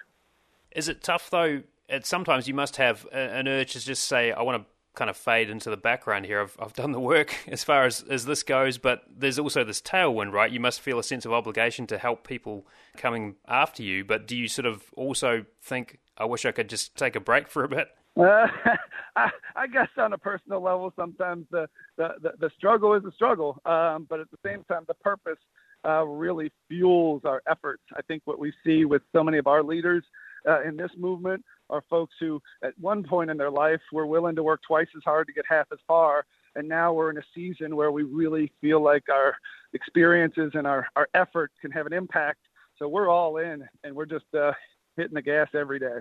[0.73, 1.63] Is it tough though?
[1.89, 5.17] It, sometimes you must have an urge to just say, "I want to kind of
[5.17, 6.43] fade into the background here.
[6.43, 9.81] I've, I've done the work as far as, as this goes, but there's also this
[9.81, 10.51] tailwind, right?
[10.51, 14.37] You must feel a sense of obligation to help people coming after you, but do
[14.37, 17.69] you sort of also think, I wish I could just take a break for a
[17.69, 17.89] bit?
[18.19, 18.49] Uh,
[19.17, 23.13] I, I guess on a personal level, sometimes the, the, the, the struggle is a
[23.13, 25.39] struggle, um, but at the same time, the purpose
[25.85, 27.85] uh, really fuels our efforts.
[27.97, 30.03] I think what we see with so many of our leaders
[30.49, 34.37] uh, in this movement are folks who, at one point in their life, were willing
[34.37, 36.25] to work twice as hard to get half as far.
[36.55, 39.37] And now we're in a season where we really feel like our
[39.75, 42.41] experiences and our, our effort can have an impact.
[42.79, 44.53] So we're all in and we're just uh,
[44.97, 45.99] hitting the gas every day.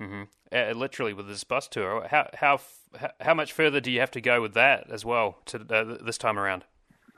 [0.00, 0.22] Mm-hmm.
[0.52, 2.60] Uh, literally with this bus tour, how how
[3.20, 6.18] how much further do you have to go with that as well to uh, this
[6.18, 6.64] time around?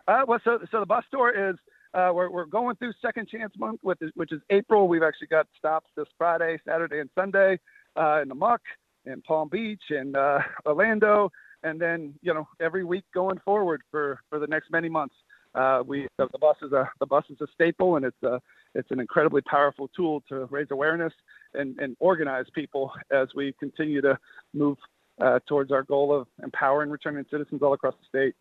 [0.08, 1.56] Uh, well, so so the bus tour is
[1.94, 4.88] uh, we're, we're going through Second Chance Month, which is, which is April.
[4.88, 7.58] We've actually got stops this Friday, Saturday, and Sunday
[7.96, 8.60] uh, in the Muck,
[9.06, 11.30] in Palm Beach, and uh, Orlando,
[11.62, 15.14] and then you know every week going forward for for the next many months.
[15.54, 18.40] Uh, we the, the bus is a the bus is a staple, and it's a
[18.74, 21.12] it's an incredibly powerful tool to raise awareness
[21.54, 24.18] and, and organize people as we continue to
[24.52, 24.76] move
[25.20, 28.34] uh, towards our goal of empowering returning citizens all across the state.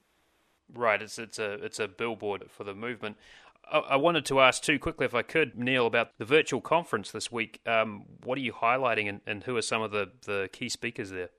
[0.73, 3.17] Right, it's it's a it's a billboard for the movement.
[3.71, 7.31] I, wanted to ask too quickly, if I could, Neil, about the virtual conference this
[7.31, 7.59] week.
[7.65, 11.09] Um, what are you highlighting, and, and who are some of the, the key speakers
[11.09, 11.29] there?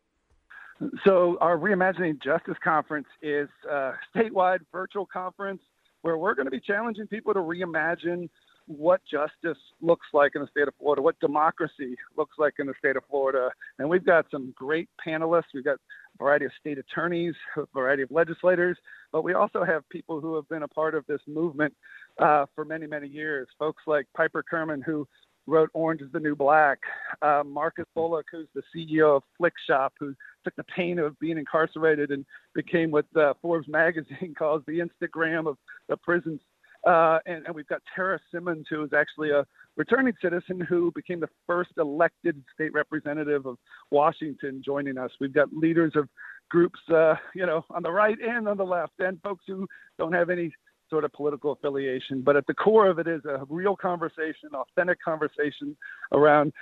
[1.04, 5.62] So, our Reimagining Justice Conference is a statewide virtual conference
[6.02, 8.28] where we're going to be challenging people to reimagine
[8.66, 12.74] what justice looks like in the state of Florida, what democracy looks like in the
[12.78, 13.50] state of Florida.
[13.78, 15.52] And we've got some great panelists.
[15.52, 15.78] We've got
[16.18, 18.76] variety of state attorneys, a variety of legislators,
[19.12, 21.74] but we also have people who have been a part of this movement
[22.18, 23.48] uh, for many, many years.
[23.58, 25.06] Folks like Piper Kerman, who
[25.46, 26.78] wrote Orange is the New Black,
[27.22, 31.38] uh, Marcus Bullock, who's the CEO of Flick Shop, who took the pain of being
[31.38, 32.24] incarcerated and
[32.54, 35.56] became what uh, Forbes magazine calls the Instagram of
[35.88, 36.40] the prisons
[36.86, 41.20] uh, and, and, we've got Tarra Simmons, who is actually a returning citizen who became
[41.20, 43.56] the first elected state representative of
[43.90, 45.10] Washington, joining us.
[45.20, 46.08] We've got leaders of
[46.50, 49.66] groups, uh, you know, on the right and on the left, and folks who
[49.98, 50.52] don't have any
[50.90, 52.22] sort of political affiliation.
[52.22, 55.76] But at the core of it is a real conversation, authentic conversation
[56.12, 56.52] around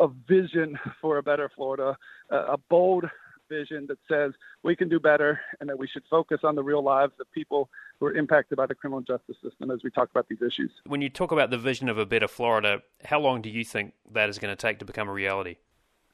[0.00, 1.96] a vision for a better Florida,
[2.30, 3.04] a bold
[3.52, 6.82] vision that says we can do better and that we should focus on the real
[6.82, 10.26] lives of people who are impacted by the criminal justice system as we talk about
[10.28, 10.70] these issues.
[10.86, 13.92] When you talk about the vision of a better Florida, how long do you think
[14.12, 15.56] that is going to take to become a reality?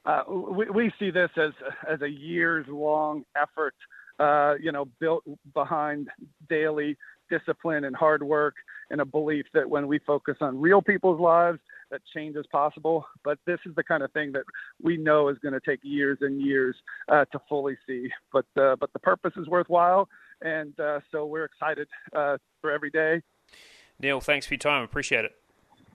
[0.05, 1.53] Uh, we, we see this as
[1.87, 3.75] as a years long effort,
[4.19, 5.23] uh, you know, built
[5.53, 6.09] behind
[6.49, 6.97] daily
[7.31, 8.55] discipline and hard work
[8.91, 11.59] and a belief that when we focus on real people's lives
[11.91, 14.43] that change is possible but this is the kind of thing that
[14.83, 16.77] we know is going to take years and years
[17.09, 18.09] uh, to fully see.
[18.33, 20.09] But uh, but the purpose is worthwhile
[20.43, 23.23] and uh, so we're excited uh, for every day.
[24.01, 24.83] Neil thanks for your time.
[24.83, 25.33] Appreciate it.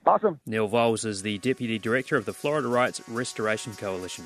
[0.06, 0.40] Awesome.
[0.46, 4.24] Neil Volz is the deputy director of the florida rights restoration coalition.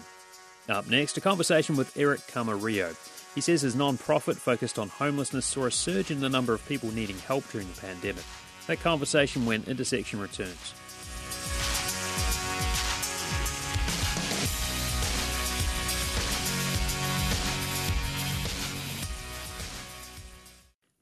[0.68, 2.96] Up next a conversation with eric camarillo.
[3.34, 6.90] He says his non-profit focused on homelessness saw a surge in the number of people
[6.90, 8.24] needing help during the pandemic.
[8.66, 10.74] That conversation when Intersection returns.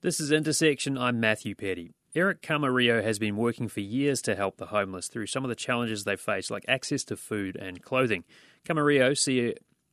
[0.07, 0.97] This is Intersection.
[0.97, 1.91] I'm Matthew Peddie.
[2.15, 5.57] Eric Camarillo has been working for years to help the homeless through some of the
[5.57, 8.23] challenges they face, like access to food and clothing.
[8.65, 9.11] Camarillo,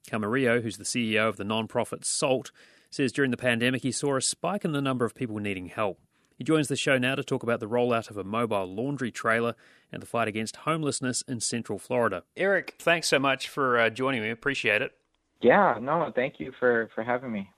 [0.08, 2.52] Camarillo, who's the CEO of the non-profit SALT,
[2.92, 6.00] says during the pandemic he saw a spike in the number of people needing help.
[6.44, 9.56] He joins the show now to talk about the rollout of a mobile laundry trailer
[9.94, 12.24] and the fight against homelessness in Central Florida.
[12.36, 14.30] Eric, thanks so much for uh, joining me.
[14.30, 14.92] Appreciate it.
[15.40, 17.50] Yeah, no, thank you for, for having me.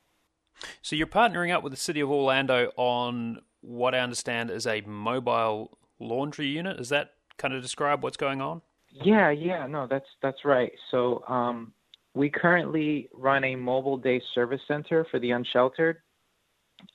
[0.83, 4.81] So you're partnering up with the City of Orlando on what I understand is a
[4.81, 6.79] mobile laundry unit.
[6.79, 8.61] Is that kind of describe what's going on?
[8.91, 10.71] Yeah, yeah, no, that's that's right.
[10.91, 11.73] So um,
[12.13, 16.03] we currently run a mobile day service center for the unsheltered.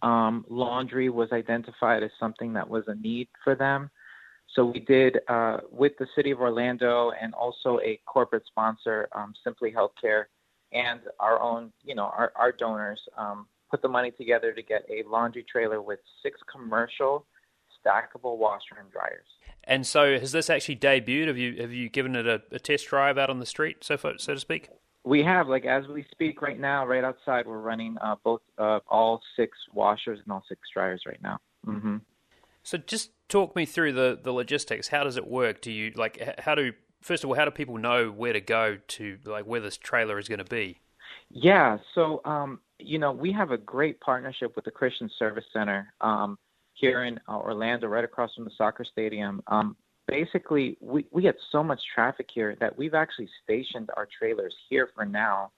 [0.03, 3.91] Um, laundry was identified as something that was a need for them.
[4.55, 9.33] So we did, uh, with the city of Orlando and also a corporate sponsor, um,
[9.45, 10.25] Simply Healthcare,
[10.73, 14.85] and our own, you know, our, our donors, um, put the money together to get
[14.91, 17.27] a laundry trailer with six commercial
[17.85, 19.27] stackable washer and dryers.
[19.65, 21.29] And so, has this actually debuted?
[21.29, 23.97] Have you have you given it a, a test drive out on the street, so
[23.97, 24.69] for, so to speak?
[25.05, 28.81] We have, like as we speak right now, right outside, we're running uh, both uh,
[28.89, 31.39] all six washers and all six dryers right now.
[31.67, 31.97] Mm-hmm.
[32.63, 34.89] So just talk me through the the logistics.
[34.89, 35.63] How does it work?
[35.63, 38.79] Do you like how do first of all how do people know where to go
[38.89, 40.81] to like where this trailer is going to be?
[41.31, 45.93] Yeah, so um, you know we have a great partnership with the Christian Service Center
[46.01, 46.39] um,
[46.75, 49.43] here in uh, Orlando, right across from the soccer stadium.
[49.47, 49.77] Um,
[50.11, 54.91] basically we, we get so much traffic here that we've actually stationed our trailers here
[54.95, 55.53] for now.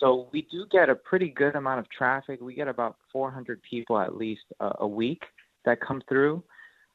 [0.00, 2.40] So we do get a pretty good amount of traffic.
[2.40, 5.22] We get about 400 people at least uh, a week
[5.64, 6.42] that come through.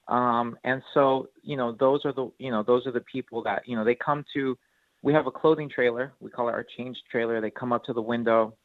[0.08, 3.64] Um, and so, you know, those are the, you know, those are the people that,
[3.68, 4.58] you know, they come to,
[5.04, 6.14] we have a clothing trailer.
[6.20, 7.40] We call it our change trailer.
[7.40, 8.56] They come up to the window,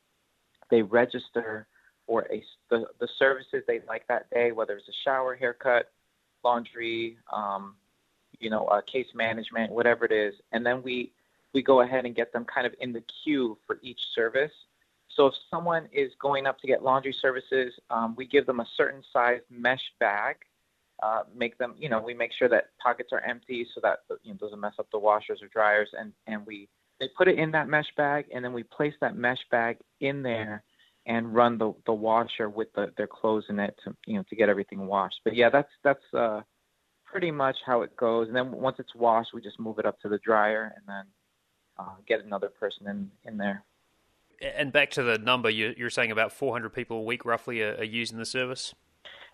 [0.71, 1.67] they register
[2.07, 5.93] for a, the, the services they like that day, whether it's a shower, haircut,
[6.43, 7.75] laundry, um,
[8.43, 11.13] you know, uh, case management, whatever it is, and then we
[11.55, 14.53] we go ahead and get them kind of in the queue for each service.
[15.17, 18.67] So if someone is going up to get laundry services, um, we give them a
[18.77, 20.37] certain size mesh bag.
[21.03, 24.33] Uh, make them, you know, we make sure that pockets are empty so that you
[24.33, 26.69] know doesn't mess up the washers or dryers, and and we
[27.01, 30.23] they put it in that mesh bag, and then we place that mesh bag in
[30.23, 30.63] there
[31.07, 34.37] and run the the washer with the, their clothes in it to you know to
[34.37, 35.21] get everything washed.
[35.25, 36.43] But yeah, that's that's uh,
[37.13, 38.27] pretty much how it goes.
[38.27, 41.05] And then once it's washed, we just move it up to the dryer and then
[41.79, 43.63] uh, get another person in in there.
[44.41, 48.19] And back to the number, you're saying about 400 people a week roughly are, using
[48.19, 48.75] the service.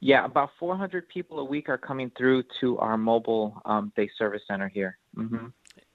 [0.01, 4.43] Yeah, about 400 people a week are coming through to our mobile um, day service
[4.47, 4.99] center here.
[5.17, 5.47] Mm-hmm.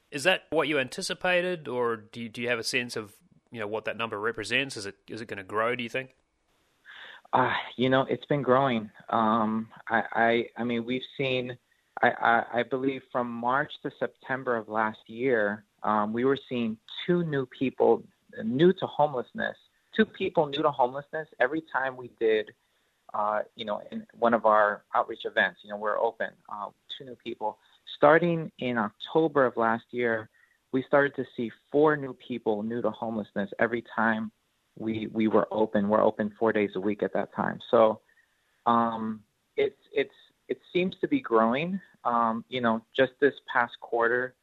[0.10, 3.13] Is that what you anticipated, or do you, do you have a sense of
[3.52, 4.78] you know what that number represents?
[4.78, 5.76] Is it is it going to grow?
[5.76, 6.15] Do you think?
[7.32, 8.89] Uh, you know, it's been growing.
[9.10, 11.58] Um, I, I I mean, we've seen
[12.04, 17.24] I, I, believe from March to September of last year, um, we were seeing two
[17.24, 18.04] new people
[18.44, 19.56] new to homelessness,
[19.96, 22.52] two people new to homelessness every time we did,
[23.13, 25.60] uh, you know, in one of our outreach events.
[25.63, 27.58] You know, we're open, uh, two new people.
[27.95, 30.30] Starting in October of last year,
[30.74, 34.32] we started to see four new people new to homelessness every time
[34.78, 35.88] we we were open.
[35.88, 37.60] We're open four days a week at that time.
[37.70, 38.01] So
[38.66, 39.22] um,
[39.56, 40.14] it's it's
[40.49, 41.80] it seems to be growing.
[42.06, 44.36] Um, you know, just this past quarter,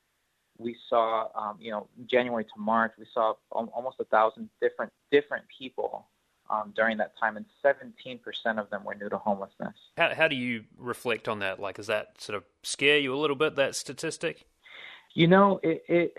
[0.59, 5.45] we saw, um, you know, January to March, we saw almost a thousand different different
[5.59, 6.07] people
[6.51, 8.21] um, during that time, and 17%
[8.59, 9.75] of them were new to homelessness.
[9.97, 11.61] How, how do you reflect on that?
[11.61, 13.57] Like, does that sort of scare you a little bit?
[13.57, 14.45] That statistic?
[15.15, 16.15] You know, it it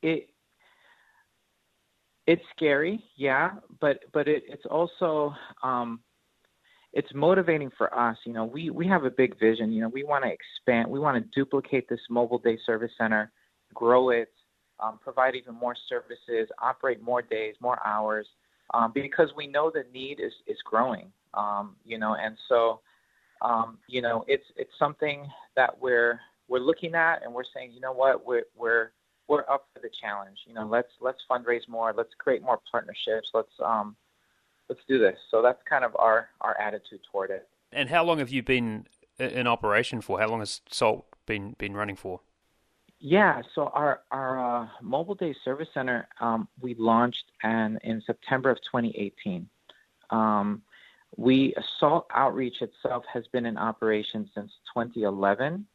[0.00, 0.28] it
[2.26, 6.00] it's scary, yeah, but but it, it's also um,
[6.92, 8.16] it's motivating for us.
[8.24, 9.72] You know, we we have a big vision.
[9.72, 10.90] You know, we want to expand.
[10.90, 13.32] We want to duplicate this mobile day service center,
[13.74, 14.28] grow it,
[14.80, 18.26] um, provide even more services, operate more days, more hours,
[18.74, 21.10] um, because we know the need is is growing.
[21.34, 22.80] Um, you know, and so
[23.40, 25.26] um, you know it's it's something
[25.56, 28.92] that we're we're looking at, and we're saying, you know what, we're we're
[29.28, 30.36] we're up for the challenge.
[30.46, 33.96] You know, let's let's fundraise more, let's create more partnerships, let's um,
[34.72, 35.18] let's do this.
[35.30, 37.46] So that's kind of our our attitude toward it.
[37.72, 38.86] And how long have you been
[39.18, 40.18] in operation for?
[40.18, 42.20] How long has Salt been been running for?
[42.98, 48.50] Yeah, so our our uh, mobile day service center um, we launched and in September
[48.50, 49.46] of 2018.
[50.10, 50.62] Um,
[51.16, 55.66] we Salt Outreach itself has been in operation since 2011,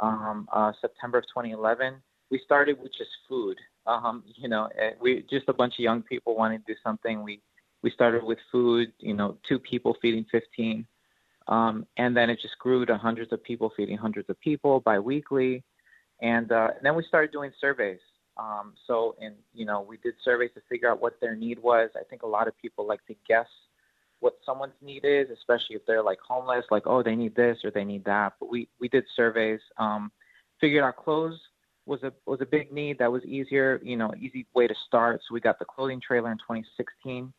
[0.00, 1.94] um, uh, September of 2011.
[2.30, 3.58] We started with just food.
[3.86, 7.22] Um, you know, eh, we just a bunch of young people wanting to do something.
[7.22, 7.40] We
[7.84, 10.86] we started with food, you know, two people feeding 15.
[11.48, 15.62] Um, and then it just grew to hundreds of people feeding hundreds of people biweekly.
[16.22, 17.98] And, uh, and then we started doing surveys.
[18.38, 21.90] Um, so, and, you know, we did surveys to figure out what their need was.
[21.94, 23.48] I think a lot of people like to guess
[24.20, 27.70] what someone's need is, especially if they're like homeless, like, oh, they need this or
[27.70, 28.32] they need that.
[28.40, 30.10] But we, we did surveys, um,
[30.58, 31.38] figured out clothes
[31.86, 32.98] was a was a big need.
[32.98, 35.20] That was easier, you know, easy way to start.
[35.20, 37.30] So we got the clothing trailer in 2016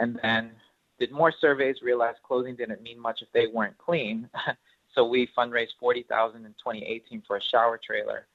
[0.00, 0.50] and then
[0.98, 4.28] did more surveys, realized clothing didn't mean much if they weren't clean.
[4.94, 8.26] so we fundraised 40,000 in 2018 for a shower trailer.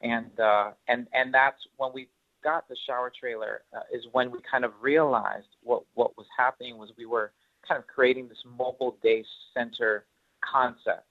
[0.00, 2.08] And, uh, and, and that's when we
[2.42, 6.78] got the shower trailer uh, is when we kind of realized what, what was happening
[6.78, 7.32] was we were
[7.66, 10.04] kind of creating this mobile day center
[10.40, 11.04] concept.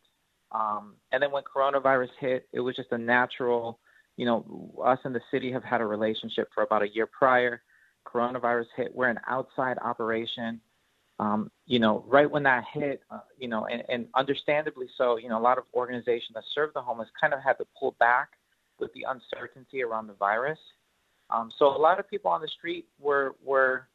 [0.54, 3.80] Um, and then when coronavirus hit, it was just a natural,
[4.16, 7.62] you know, us and the city have had a relationship for about a year prior
[8.12, 10.62] coronavirus hit, we're an outside operation.
[11.20, 15.30] Um, you know, right when that hit, uh, you know, and, and understandably so, you
[15.30, 18.30] know, a lot of organizations that serve the homeless kind of had to pull back
[18.80, 20.60] with the uncertainty around the virus.
[21.30, 23.88] Um, so a lot of people on the street were were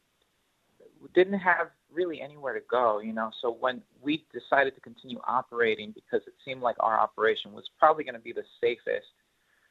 [1.15, 3.31] didn't have really anywhere to go, you know.
[3.41, 8.05] So when we decided to continue operating because it seemed like our operation was probably
[8.05, 9.07] going to be the safest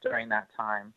[0.02, 0.92] during that time,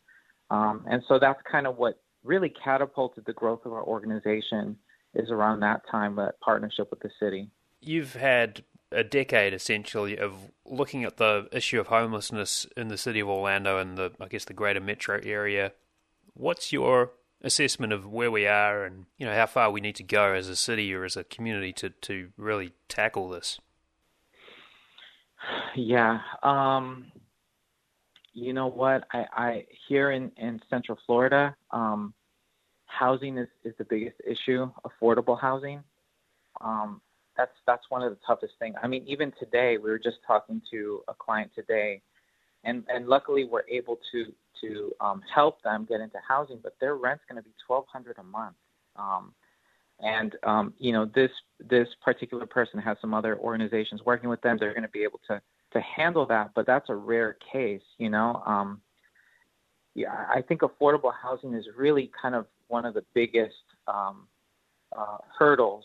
[0.50, 4.76] um, and so that's kind of what really catapulted the growth of our organization
[5.14, 7.48] is around that time, that partnership with the city.
[7.80, 10.32] You've had a decade essentially of
[10.64, 14.44] looking at the issue of homelessness in the city of Orlando and the, I guess,
[14.44, 15.72] the greater metro area.
[16.34, 17.12] What's your
[17.42, 20.48] assessment of where we are and you know how far we need to go as
[20.48, 23.58] a city or as a community to to really tackle this?
[25.76, 27.12] Yeah, um,
[28.36, 29.04] you know what?
[29.12, 32.12] I, I here in, in Central Florida, um,
[32.84, 34.70] housing is, is the biggest issue.
[34.84, 35.82] Affordable housing.
[36.60, 37.00] Um,
[37.36, 38.76] that's that's one of the toughest things.
[38.82, 42.02] I mean, even today, we were just talking to a client today,
[42.62, 44.26] and and luckily we're able to
[44.60, 48.18] to um, help them get into housing, but their rent's going to be twelve hundred
[48.18, 48.56] a month.
[48.96, 49.32] Um,
[50.00, 54.58] and um, you know, this this particular person has some other organizations working with them.
[54.60, 55.40] They're going to be able to
[55.76, 58.42] to handle that, but that's a rare case, you know.
[58.46, 58.80] Um,
[59.94, 63.54] yeah, I think affordable housing is really kind of one of the biggest
[63.86, 64.26] um,
[64.96, 65.84] uh, hurdles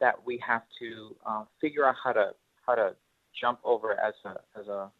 [0.00, 2.30] that we have to uh, figure out how to
[2.66, 2.94] how to
[3.40, 4.90] jump over as a as a,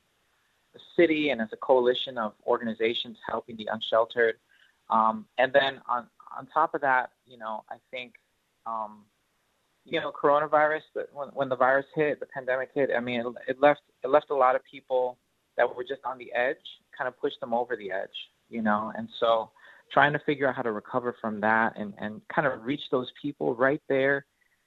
[0.75, 4.37] a city and as a coalition of organizations helping the unsheltered.
[4.91, 6.07] Um, and then on
[6.37, 8.15] on top of that, you know, I think
[8.67, 9.05] um,
[9.85, 10.81] you know, coronavirus,
[11.13, 14.31] when, when the virus hit, the pandemic hit, I mean, it, it left it left
[14.31, 15.19] a lot of people
[15.57, 16.57] that were just on the edge,
[16.97, 18.09] kind of pushed them over the edge,
[18.49, 18.93] you know.
[18.97, 19.51] And so,
[19.93, 23.11] trying to figure out how to recover from that and and kind of reach those
[23.21, 24.25] people right there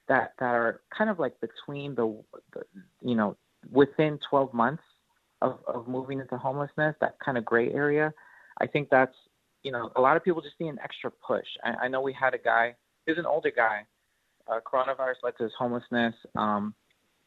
[0.07, 2.21] that that are kind of like between the,
[2.53, 2.61] the
[3.01, 3.37] you know
[3.71, 4.83] within 12 months
[5.41, 8.13] of of moving into homelessness, that kind of gray area.
[8.59, 9.15] I think that's
[9.63, 11.47] you know a lot of people just need an extra push.
[11.63, 13.85] I, I know we had a guy, he's an older guy
[14.47, 16.15] uh, coronavirus led to his homelessness.
[16.35, 16.73] Um,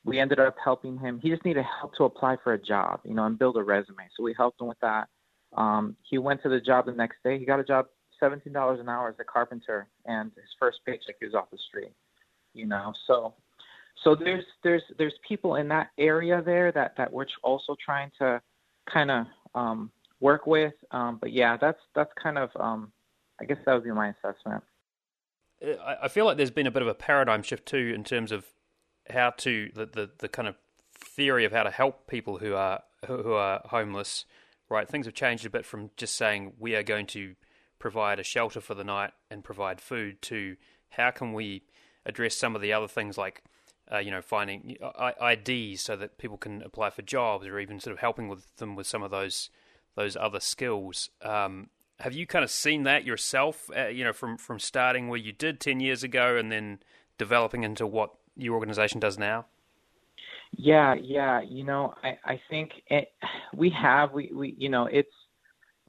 [0.04, 1.18] we ended up helping him.
[1.22, 4.08] He just needed help to apply for a job, you know, and build a resume.
[4.16, 5.08] So we helped him with that.
[5.56, 7.38] Um, he went to the job the next day.
[7.38, 7.86] He got a job,
[8.20, 11.58] seventeen dollars an hour as a carpenter, and his first paycheck he was off the
[11.68, 11.92] street.
[12.54, 13.34] You know, so
[14.04, 18.40] so there's there's there's people in that area there that that we're also trying to
[18.92, 19.90] kind of um,
[20.20, 20.74] work with.
[20.90, 22.92] Um, but yeah, that's that's kind of um,
[23.40, 24.62] I guess that would be my assessment.
[25.62, 28.46] I feel like there's been a bit of a paradigm shift too in terms of
[29.10, 30.56] how to the, the, the kind of
[30.94, 34.24] theory of how to help people who are who are homeless.
[34.70, 37.36] Right, things have changed a bit from just saying we are going to
[37.78, 40.56] provide a shelter for the night and provide food to
[40.90, 41.62] how can we
[42.04, 43.42] address some of the other things like
[43.90, 44.76] uh, you know finding
[45.22, 48.76] IDs so that people can apply for jobs or even sort of helping with them
[48.76, 49.48] with some of those
[49.96, 51.10] those other skills.
[51.22, 53.70] Um, have you kind of seen that yourself?
[53.76, 56.80] Uh, you know, from from starting where you did ten years ago and then
[57.18, 59.46] developing into what your organization does now.
[60.56, 61.40] Yeah, yeah.
[61.40, 63.12] You know, I I think it,
[63.54, 65.12] we have we we you know it's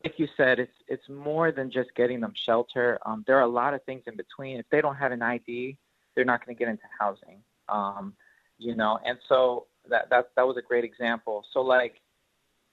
[0.04, 3.00] like you said, it's it's more than just getting them shelter.
[3.06, 4.58] Um, there are a lot of things in between.
[4.58, 5.78] If they don't have an ID,
[6.16, 7.42] they're not going to get into housing.
[7.68, 8.14] Um,
[8.58, 11.46] you know, and so that that that was a great example.
[11.54, 12.02] So like,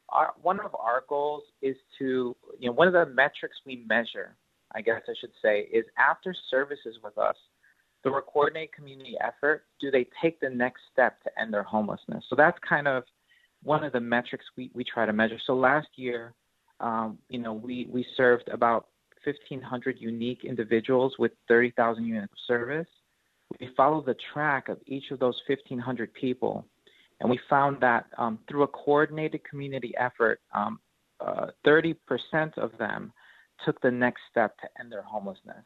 [0.09, 4.37] our, one of our goals is to you know one of the metrics we measure,
[4.75, 7.37] I guess I should say, is after services with us,
[8.05, 9.65] the coordinate community effort.
[9.81, 12.25] Do they take the next step to end their homelessness?
[12.29, 13.05] So that's kind of
[13.63, 15.39] one of the metrics we, we try to measure.
[15.47, 16.35] So last year
[16.81, 18.89] um, you know, we, we served about
[19.25, 22.87] 1,500 unique individuals with 30,000 units of service.
[23.61, 26.67] We follow the track of each of those 1,500 people,
[27.21, 30.79] and we found that um, through a coordinated community effort, um,
[31.21, 31.97] uh, 30%
[32.59, 33.13] of them
[33.65, 35.65] took the next step to end their homelessness,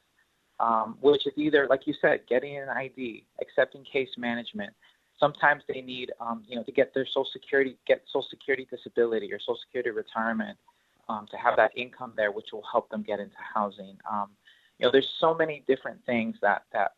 [0.60, 4.72] um, which is either, like you said, getting an ID, accepting case management.
[5.18, 9.32] Sometimes they need, um, you know, to get their Social Security, get Social Security disability
[9.32, 10.56] or Social Security retirement
[11.08, 13.98] um, to have that income there, which will help them get into housing.
[14.10, 14.28] Um,
[14.78, 16.92] you know, there's so many different things that that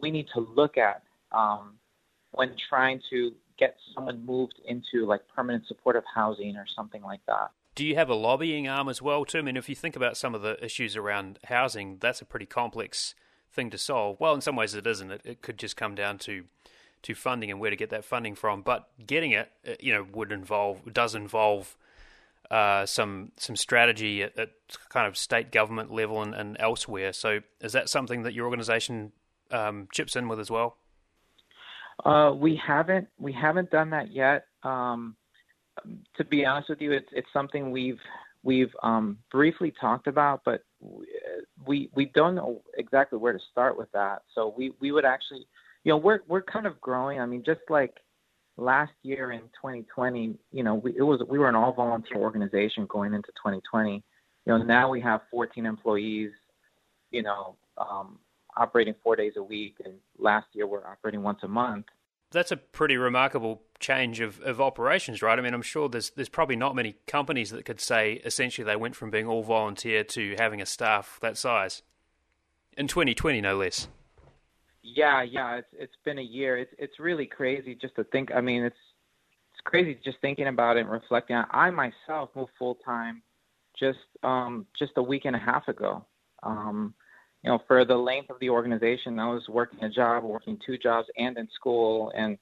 [0.00, 1.02] we need to look at
[2.32, 7.50] when trying to get someone moved into like permanent supportive housing or something like that.
[7.74, 9.38] Do you have a lobbying arm as well, too?
[9.38, 12.44] I mean, if you think about some of the issues around housing, that's a pretty
[12.44, 13.14] complex
[13.50, 14.20] thing to solve.
[14.20, 15.10] Well, in some ways it isn't.
[15.10, 16.44] It, it could just come down to
[17.02, 18.62] to funding and where to get that funding from.
[18.62, 21.76] But getting it, uh, you know, would involve does involve
[22.50, 24.50] uh, some some strategy at, at,
[24.88, 27.12] kind of state government level and, and, elsewhere.
[27.12, 29.12] So is that something that your organisation
[29.50, 30.76] um, chips in with as well?
[32.04, 34.46] Uh, we haven't we haven't done that yet.
[34.62, 35.16] Um,
[36.16, 38.00] to be honest with you, it's it's something we've
[38.42, 40.64] we've um, briefly talked about, but
[41.66, 44.22] we we don't know exactly where to start with that.
[44.34, 45.46] So we we would actually,
[45.84, 47.20] you know, we're we're kind of growing.
[47.20, 47.94] I mean, just like
[48.56, 52.86] last year in 2020, you know, we, it was we were an all volunteer organization
[52.88, 54.02] going into 2020.
[54.44, 56.32] You know, now we have 14 employees,
[57.12, 58.18] you know, um,
[58.56, 61.86] operating four days a week, and last year we're operating once a month.
[62.30, 65.38] That's a pretty remarkable change of, of operations, right?
[65.38, 68.76] I mean, I'm sure there's there's probably not many companies that could say essentially they
[68.76, 71.82] went from being all volunteer to having a staff that size
[72.76, 73.88] in 2020, no less.
[74.82, 76.58] Yeah, yeah, it's it's been a year.
[76.58, 78.30] It's it's really crazy just to think.
[78.34, 78.76] I mean, it's
[79.52, 81.40] it's crazy just thinking about it and reflecting.
[81.50, 83.22] I myself moved full time
[83.78, 86.04] just um just a week and a half ago.
[86.42, 86.94] Um,
[87.42, 90.78] you know, for the length of the organization, I was working a job, working two
[90.78, 92.38] jobs, and in school, and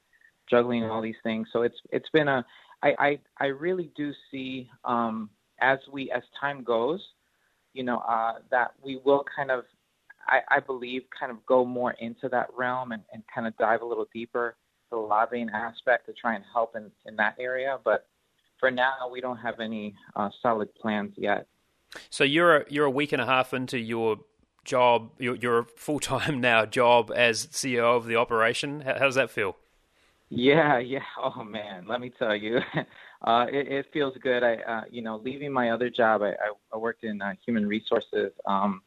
[0.49, 1.49] juggling all these things.
[1.53, 2.45] So it's it's been a
[2.83, 5.31] I I, I really do see um,
[5.61, 7.01] as we as time goes,
[7.73, 9.65] you know, uh, that we will kind of
[10.27, 13.83] I, I believe, kind of go more into that realm and, and kind of dive
[13.83, 14.57] a little deeper
[14.91, 17.79] the lobbying aspect to try and help in, in that area.
[17.85, 18.07] But
[18.59, 21.47] for now, we don't have any uh, solid plans yet.
[22.11, 24.19] So you're a, you're a week and a half into your
[24.65, 28.81] job, your, your full time now job as CEO of the operation.
[28.83, 29.57] How, how, does that feel?
[30.29, 31.01] Yeah, yeah.
[31.23, 32.61] Oh man, let me tell you,
[33.27, 34.43] uh, it, it, feels good.
[34.43, 36.35] I, uh, you know, leaving my other job, I,
[36.73, 38.33] I worked in uh, human resources.
[38.47, 38.83] Um,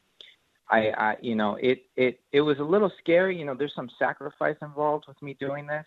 [0.69, 3.89] I, I you know it it it was a little scary you know there's some
[3.99, 5.85] sacrifice involved with me doing this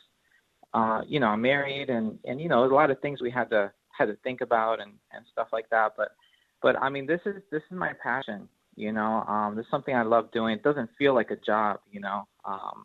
[0.75, 3.51] uh you know i'm married and and you know a lot of things we had
[3.51, 6.13] to had to think about and and stuff like that but
[6.63, 9.95] but i mean this is this is my passion you know um this is something
[9.95, 12.85] i love doing it doesn't feel like a job you know um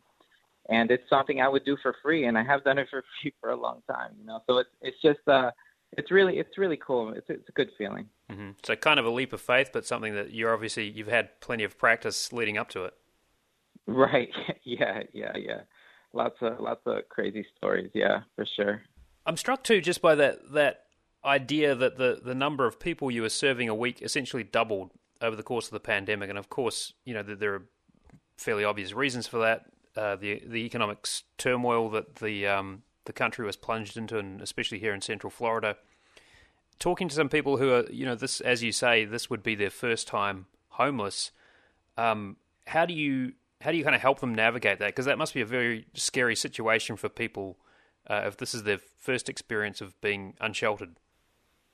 [0.69, 3.33] and it's something i would do for free and i have done it for free
[3.39, 5.51] for a long time you know so it's it's just uh
[5.97, 7.13] it's really it's really cool.
[7.13, 8.07] It's it's a good feeling.
[8.31, 8.51] Mm-hmm.
[8.63, 11.63] So kind of a leap of faith, but something that you're obviously you've had plenty
[11.63, 12.93] of practice leading up to it.
[13.87, 14.29] Right.
[14.63, 15.01] Yeah.
[15.11, 15.35] Yeah.
[15.35, 15.61] Yeah.
[16.13, 17.89] Lots of lots of crazy stories.
[17.93, 18.83] Yeah, for sure.
[19.25, 20.83] I'm struck too just by that that
[21.25, 24.91] idea that the the number of people you were serving a week essentially doubled
[25.21, 27.65] over the course of the pandemic, and of course, you know there are
[28.37, 29.65] fairly obvious reasons for that.
[29.95, 31.07] Uh, the the economic
[31.37, 35.77] turmoil that the um, the country was plunged into, and especially here in Central Florida.
[36.79, 39.55] talking to some people who are, you know, this, as you say, this would be
[39.55, 41.31] their first time homeless.
[41.97, 44.87] Um, how do you how do you kind of help them navigate that?
[44.87, 47.57] Because that must be a very scary situation for people
[48.07, 50.95] uh, if this is their first experience of being unsheltered.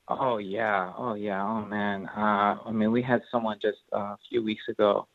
[0.09, 2.07] Oh yeah, oh yeah, oh man.
[2.15, 5.07] Uh, I mean, we had someone just uh, a few weeks ago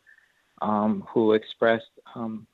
[0.61, 2.45] um, who expressed um,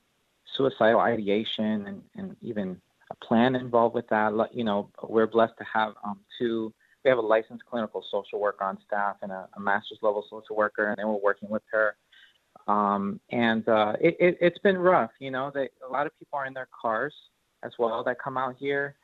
[0.55, 2.79] suicidal ideation and, and even
[3.11, 4.31] a plan involved with that.
[4.53, 6.73] You know, we're blessed to have um, two.
[7.03, 10.55] We have a licensed clinical social worker on staff and a, a master's level social
[10.55, 11.97] worker, and they we're working with her.
[12.67, 15.11] Um, and uh, it, it, it's been rough.
[15.19, 17.13] You know, they, a lot of people are in their cars
[17.63, 18.95] as well that come out here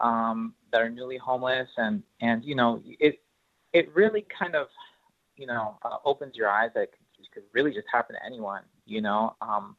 [0.00, 3.20] um, that are newly homeless, and and you know, it
[3.72, 4.68] it really kind of
[5.36, 6.90] you know uh, opens your eyes that it
[7.32, 8.62] could really just happen to anyone.
[8.86, 9.36] You know.
[9.40, 9.76] Um,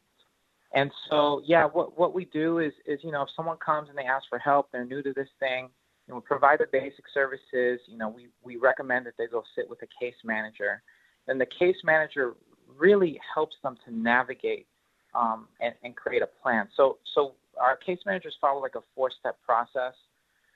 [0.74, 3.96] and so, yeah, what what we do is is you know if someone comes and
[3.96, 5.70] they ask for help, they're new to this thing,
[6.14, 7.80] we provide the basic services.
[7.86, 10.82] You know, we we recommend that they go sit with a case manager,
[11.26, 12.34] and the case manager
[12.76, 14.66] really helps them to navigate
[15.14, 16.68] um, and, and create a plan.
[16.76, 19.94] So so our case managers follow like a four step process.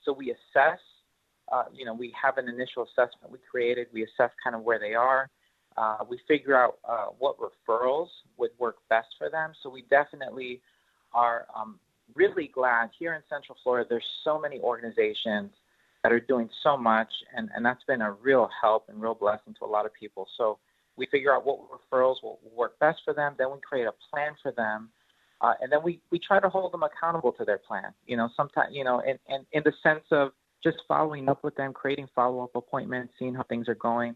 [0.04, 0.78] So we assess.
[1.50, 3.88] Uh, you know, we have an initial assessment we created.
[3.92, 5.28] We assess kind of where they are.
[5.76, 9.52] Uh, we figure out uh, what referrals would work best for them.
[9.62, 10.60] So we definitely
[11.12, 11.78] are um,
[12.14, 13.86] really glad here in Central Florida.
[13.88, 15.50] There's so many organizations
[16.02, 19.54] that are doing so much, and, and that's been a real help and real blessing
[19.58, 20.26] to a lot of people.
[20.36, 20.58] So
[20.96, 23.34] we figure out what referrals will work best for them.
[23.38, 24.90] Then we create a plan for them.
[25.40, 27.94] Uh, and then we, we try to hold them accountable to their plan.
[28.06, 30.32] You know, sometimes, you know, and, and in the sense of
[30.62, 34.14] just following up with them, creating follow up appointments, seeing how things are going.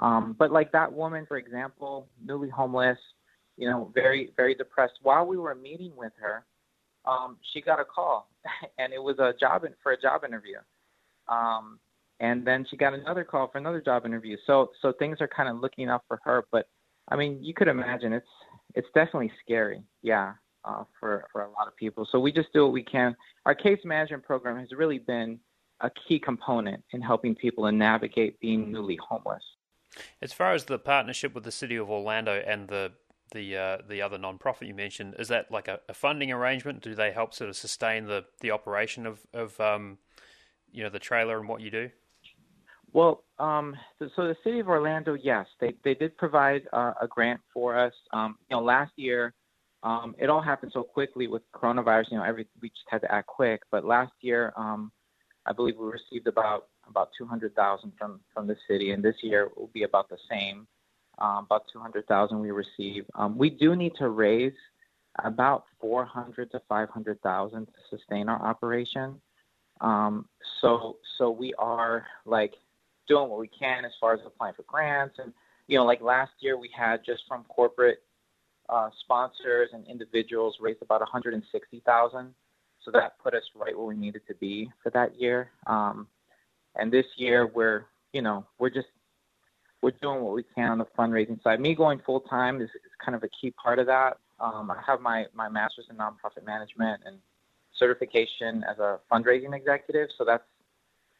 [0.00, 2.98] Um, but like that woman, for example, newly homeless,
[3.56, 4.94] you know, very, very depressed.
[5.02, 6.44] While we were meeting with her,
[7.04, 8.28] um, she got a call,
[8.78, 10.58] and it was a job in, for a job interview.
[11.28, 11.78] Um,
[12.20, 14.36] and then she got another call for another job interview.
[14.46, 16.44] So, so things are kind of looking up for her.
[16.52, 16.68] But
[17.08, 18.26] I mean, you could imagine it's
[18.74, 19.82] it's definitely scary.
[20.02, 20.34] Yeah,
[20.64, 22.06] uh, for for a lot of people.
[22.10, 23.16] So we just do what we can.
[23.46, 25.38] Our case management program has really been
[25.80, 29.42] a key component in helping people to navigate being newly homeless.
[30.22, 32.92] As far as the partnership with the city of Orlando and the
[33.32, 36.82] the uh, the other nonprofit you mentioned, is that like a, a, funding arrangement?
[36.82, 39.98] Do they help sort of sustain the, the operation of of um,
[40.70, 41.90] you know the trailer and what you do?
[42.92, 47.08] Well, um, so, so, the city of Orlando, yes, they they did provide uh, a
[47.08, 47.94] grant for us.
[48.12, 49.32] Um, you know, last year,
[49.82, 52.12] um, it all happened so quickly with coronavirus.
[52.12, 53.62] You know, every we just had to act quick.
[53.70, 54.92] But last year, um,
[55.46, 59.70] I believe we received about about 200,000 from from the city, and this year will
[59.72, 60.66] be about the same,
[61.18, 63.04] um, about 200,000 we receive.
[63.14, 64.52] Um, we do need to raise
[65.24, 69.20] about 400 to 500,000 to sustain our operation.
[69.80, 70.28] Um,
[70.60, 72.54] so so we are like
[73.08, 75.32] doing what we can as far as applying for grants, and
[75.66, 78.02] you know, like last year we had just from corporate
[78.72, 82.34] uh, sponsors and individuals raised about 160,000.
[82.84, 85.50] So that put us right where we needed to be for that year.
[85.66, 86.08] Um,
[86.74, 88.88] and this year we're, you know, we're just
[89.82, 91.60] we're doing what we can on the fundraising side.
[91.60, 94.16] Me going full time is, is, kind of a key part of that.
[94.40, 97.16] Um, I have my my master's in nonprofit management and
[97.78, 100.44] certification as a fundraising executive, so that's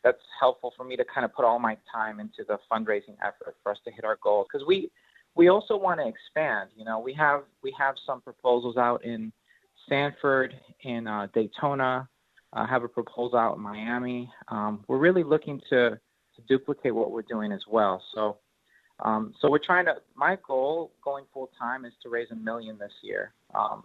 [0.05, 3.57] that's helpful for me to kind of put all my time into the fundraising effort
[3.63, 4.91] for us to hit our goals because we
[5.35, 6.71] we also want to expand.
[6.77, 9.33] You know, we have we have some proposals out in
[9.89, 12.09] Sanford, in uh, Daytona,
[12.53, 14.31] uh, have a proposal out in Miami.
[14.49, 18.03] Um, we're really looking to, to duplicate what we're doing as well.
[18.15, 18.39] So,
[19.01, 19.97] um, so we're trying to.
[20.15, 23.33] My goal going full time is to raise a million this year.
[23.55, 23.85] Um,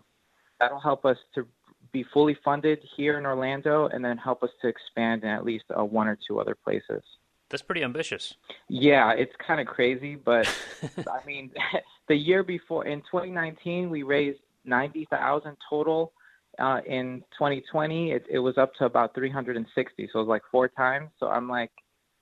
[0.59, 1.47] that'll help us to
[1.93, 5.65] be fully funded here in Orlando, and then help us to expand in at least
[5.77, 7.01] uh, one or two other places.
[7.49, 8.35] That's pretty ambitious.
[8.67, 10.47] Yeah, it's kind of crazy, but
[10.97, 11.51] I mean,
[12.07, 16.11] the year before in 2019 we raised 90,000 total
[16.59, 20.09] uh, in 2020, it, it was up to about 360.
[20.11, 21.09] So it was like four times.
[21.19, 21.71] So I'm like,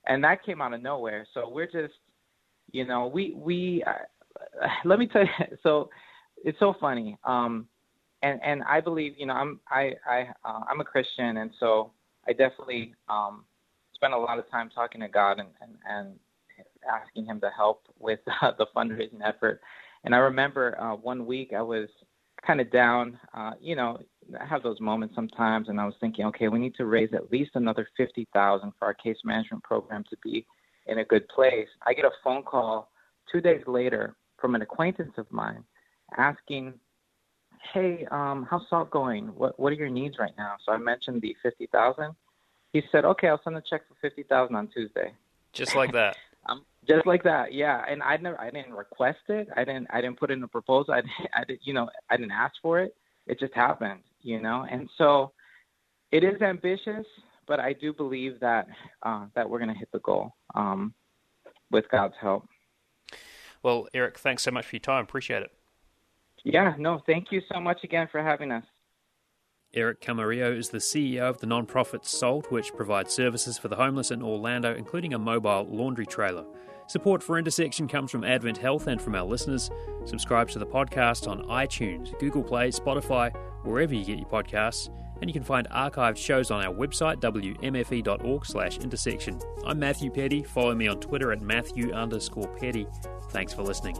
[0.07, 1.25] and that came out of nowhere.
[1.33, 1.93] So we're just,
[2.71, 5.57] you know, we we uh, let me tell you.
[5.63, 5.89] So
[6.43, 7.17] it's so funny.
[7.23, 7.67] Um,
[8.21, 11.91] and and I believe, you know, I'm I I uh, I'm a Christian, and so
[12.27, 13.45] I definitely um,
[13.95, 16.19] spend a lot of time talking to God and and, and
[16.89, 19.61] asking Him to help with uh, the fundraising effort.
[20.03, 21.89] And I remember uh, one week I was
[22.45, 23.19] kind of down.
[23.33, 23.99] Uh, you know,
[24.39, 27.31] I have those moments sometimes, and I was thinking, okay, we need to raise at
[27.31, 30.45] least another fifty thousand for our case management program to be
[30.87, 31.67] in a good place.
[31.85, 32.91] I get a phone call
[33.31, 35.63] two days later from an acquaintance of mine
[36.17, 36.73] asking,
[37.73, 39.27] "Hey, um, how's SALT going?
[39.27, 42.15] What What are your needs right now?" So I mentioned the fifty thousand.
[42.75, 45.13] He said, "Okay, I'll send a check for fifty thousand on Tuesday."
[45.53, 46.17] Just like that.
[46.49, 47.85] um, just like that, yeah.
[47.89, 49.47] And I never, I didn't request it.
[49.55, 50.93] I didn't, I didn't put in a proposal.
[50.93, 51.01] I,
[51.33, 52.93] I did, you know, I didn't ask for it.
[53.27, 54.67] It just happened, you know.
[54.69, 55.31] And so,
[56.11, 57.05] it is ambitious,
[57.47, 58.67] but I do believe that
[59.03, 60.93] uh, that we're going to hit the goal um,
[61.71, 62.45] with God's help.
[63.63, 65.05] Well, Eric, thanks so much for your time.
[65.05, 65.51] Appreciate it.
[66.43, 68.65] Yeah, no, thank you so much again for having us.
[69.75, 74.09] Eric Camarillo is the CEO of the nonprofit SALT, which provides services for the homeless
[74.09, 76.45] in Orlando, including a mobile laundry trailer.
[76.87, 79.69] Support for Intersection comes from Advent Health and from our listeners.
[80.05, 85.29] Subscribe to the podcast on iTunes, Google Play, Spotify, wherever you get your podcasts, and
[85.29, 89.39] you can find archived shows on our website, wmfe.org slash intersection.
[89.65, 90.43] I'm Matthew Peddie.
[90.43, 92.87] Follow me on Twitter at Matthew underscore Peddie.
[93.29, 93.95] Thanks for listening.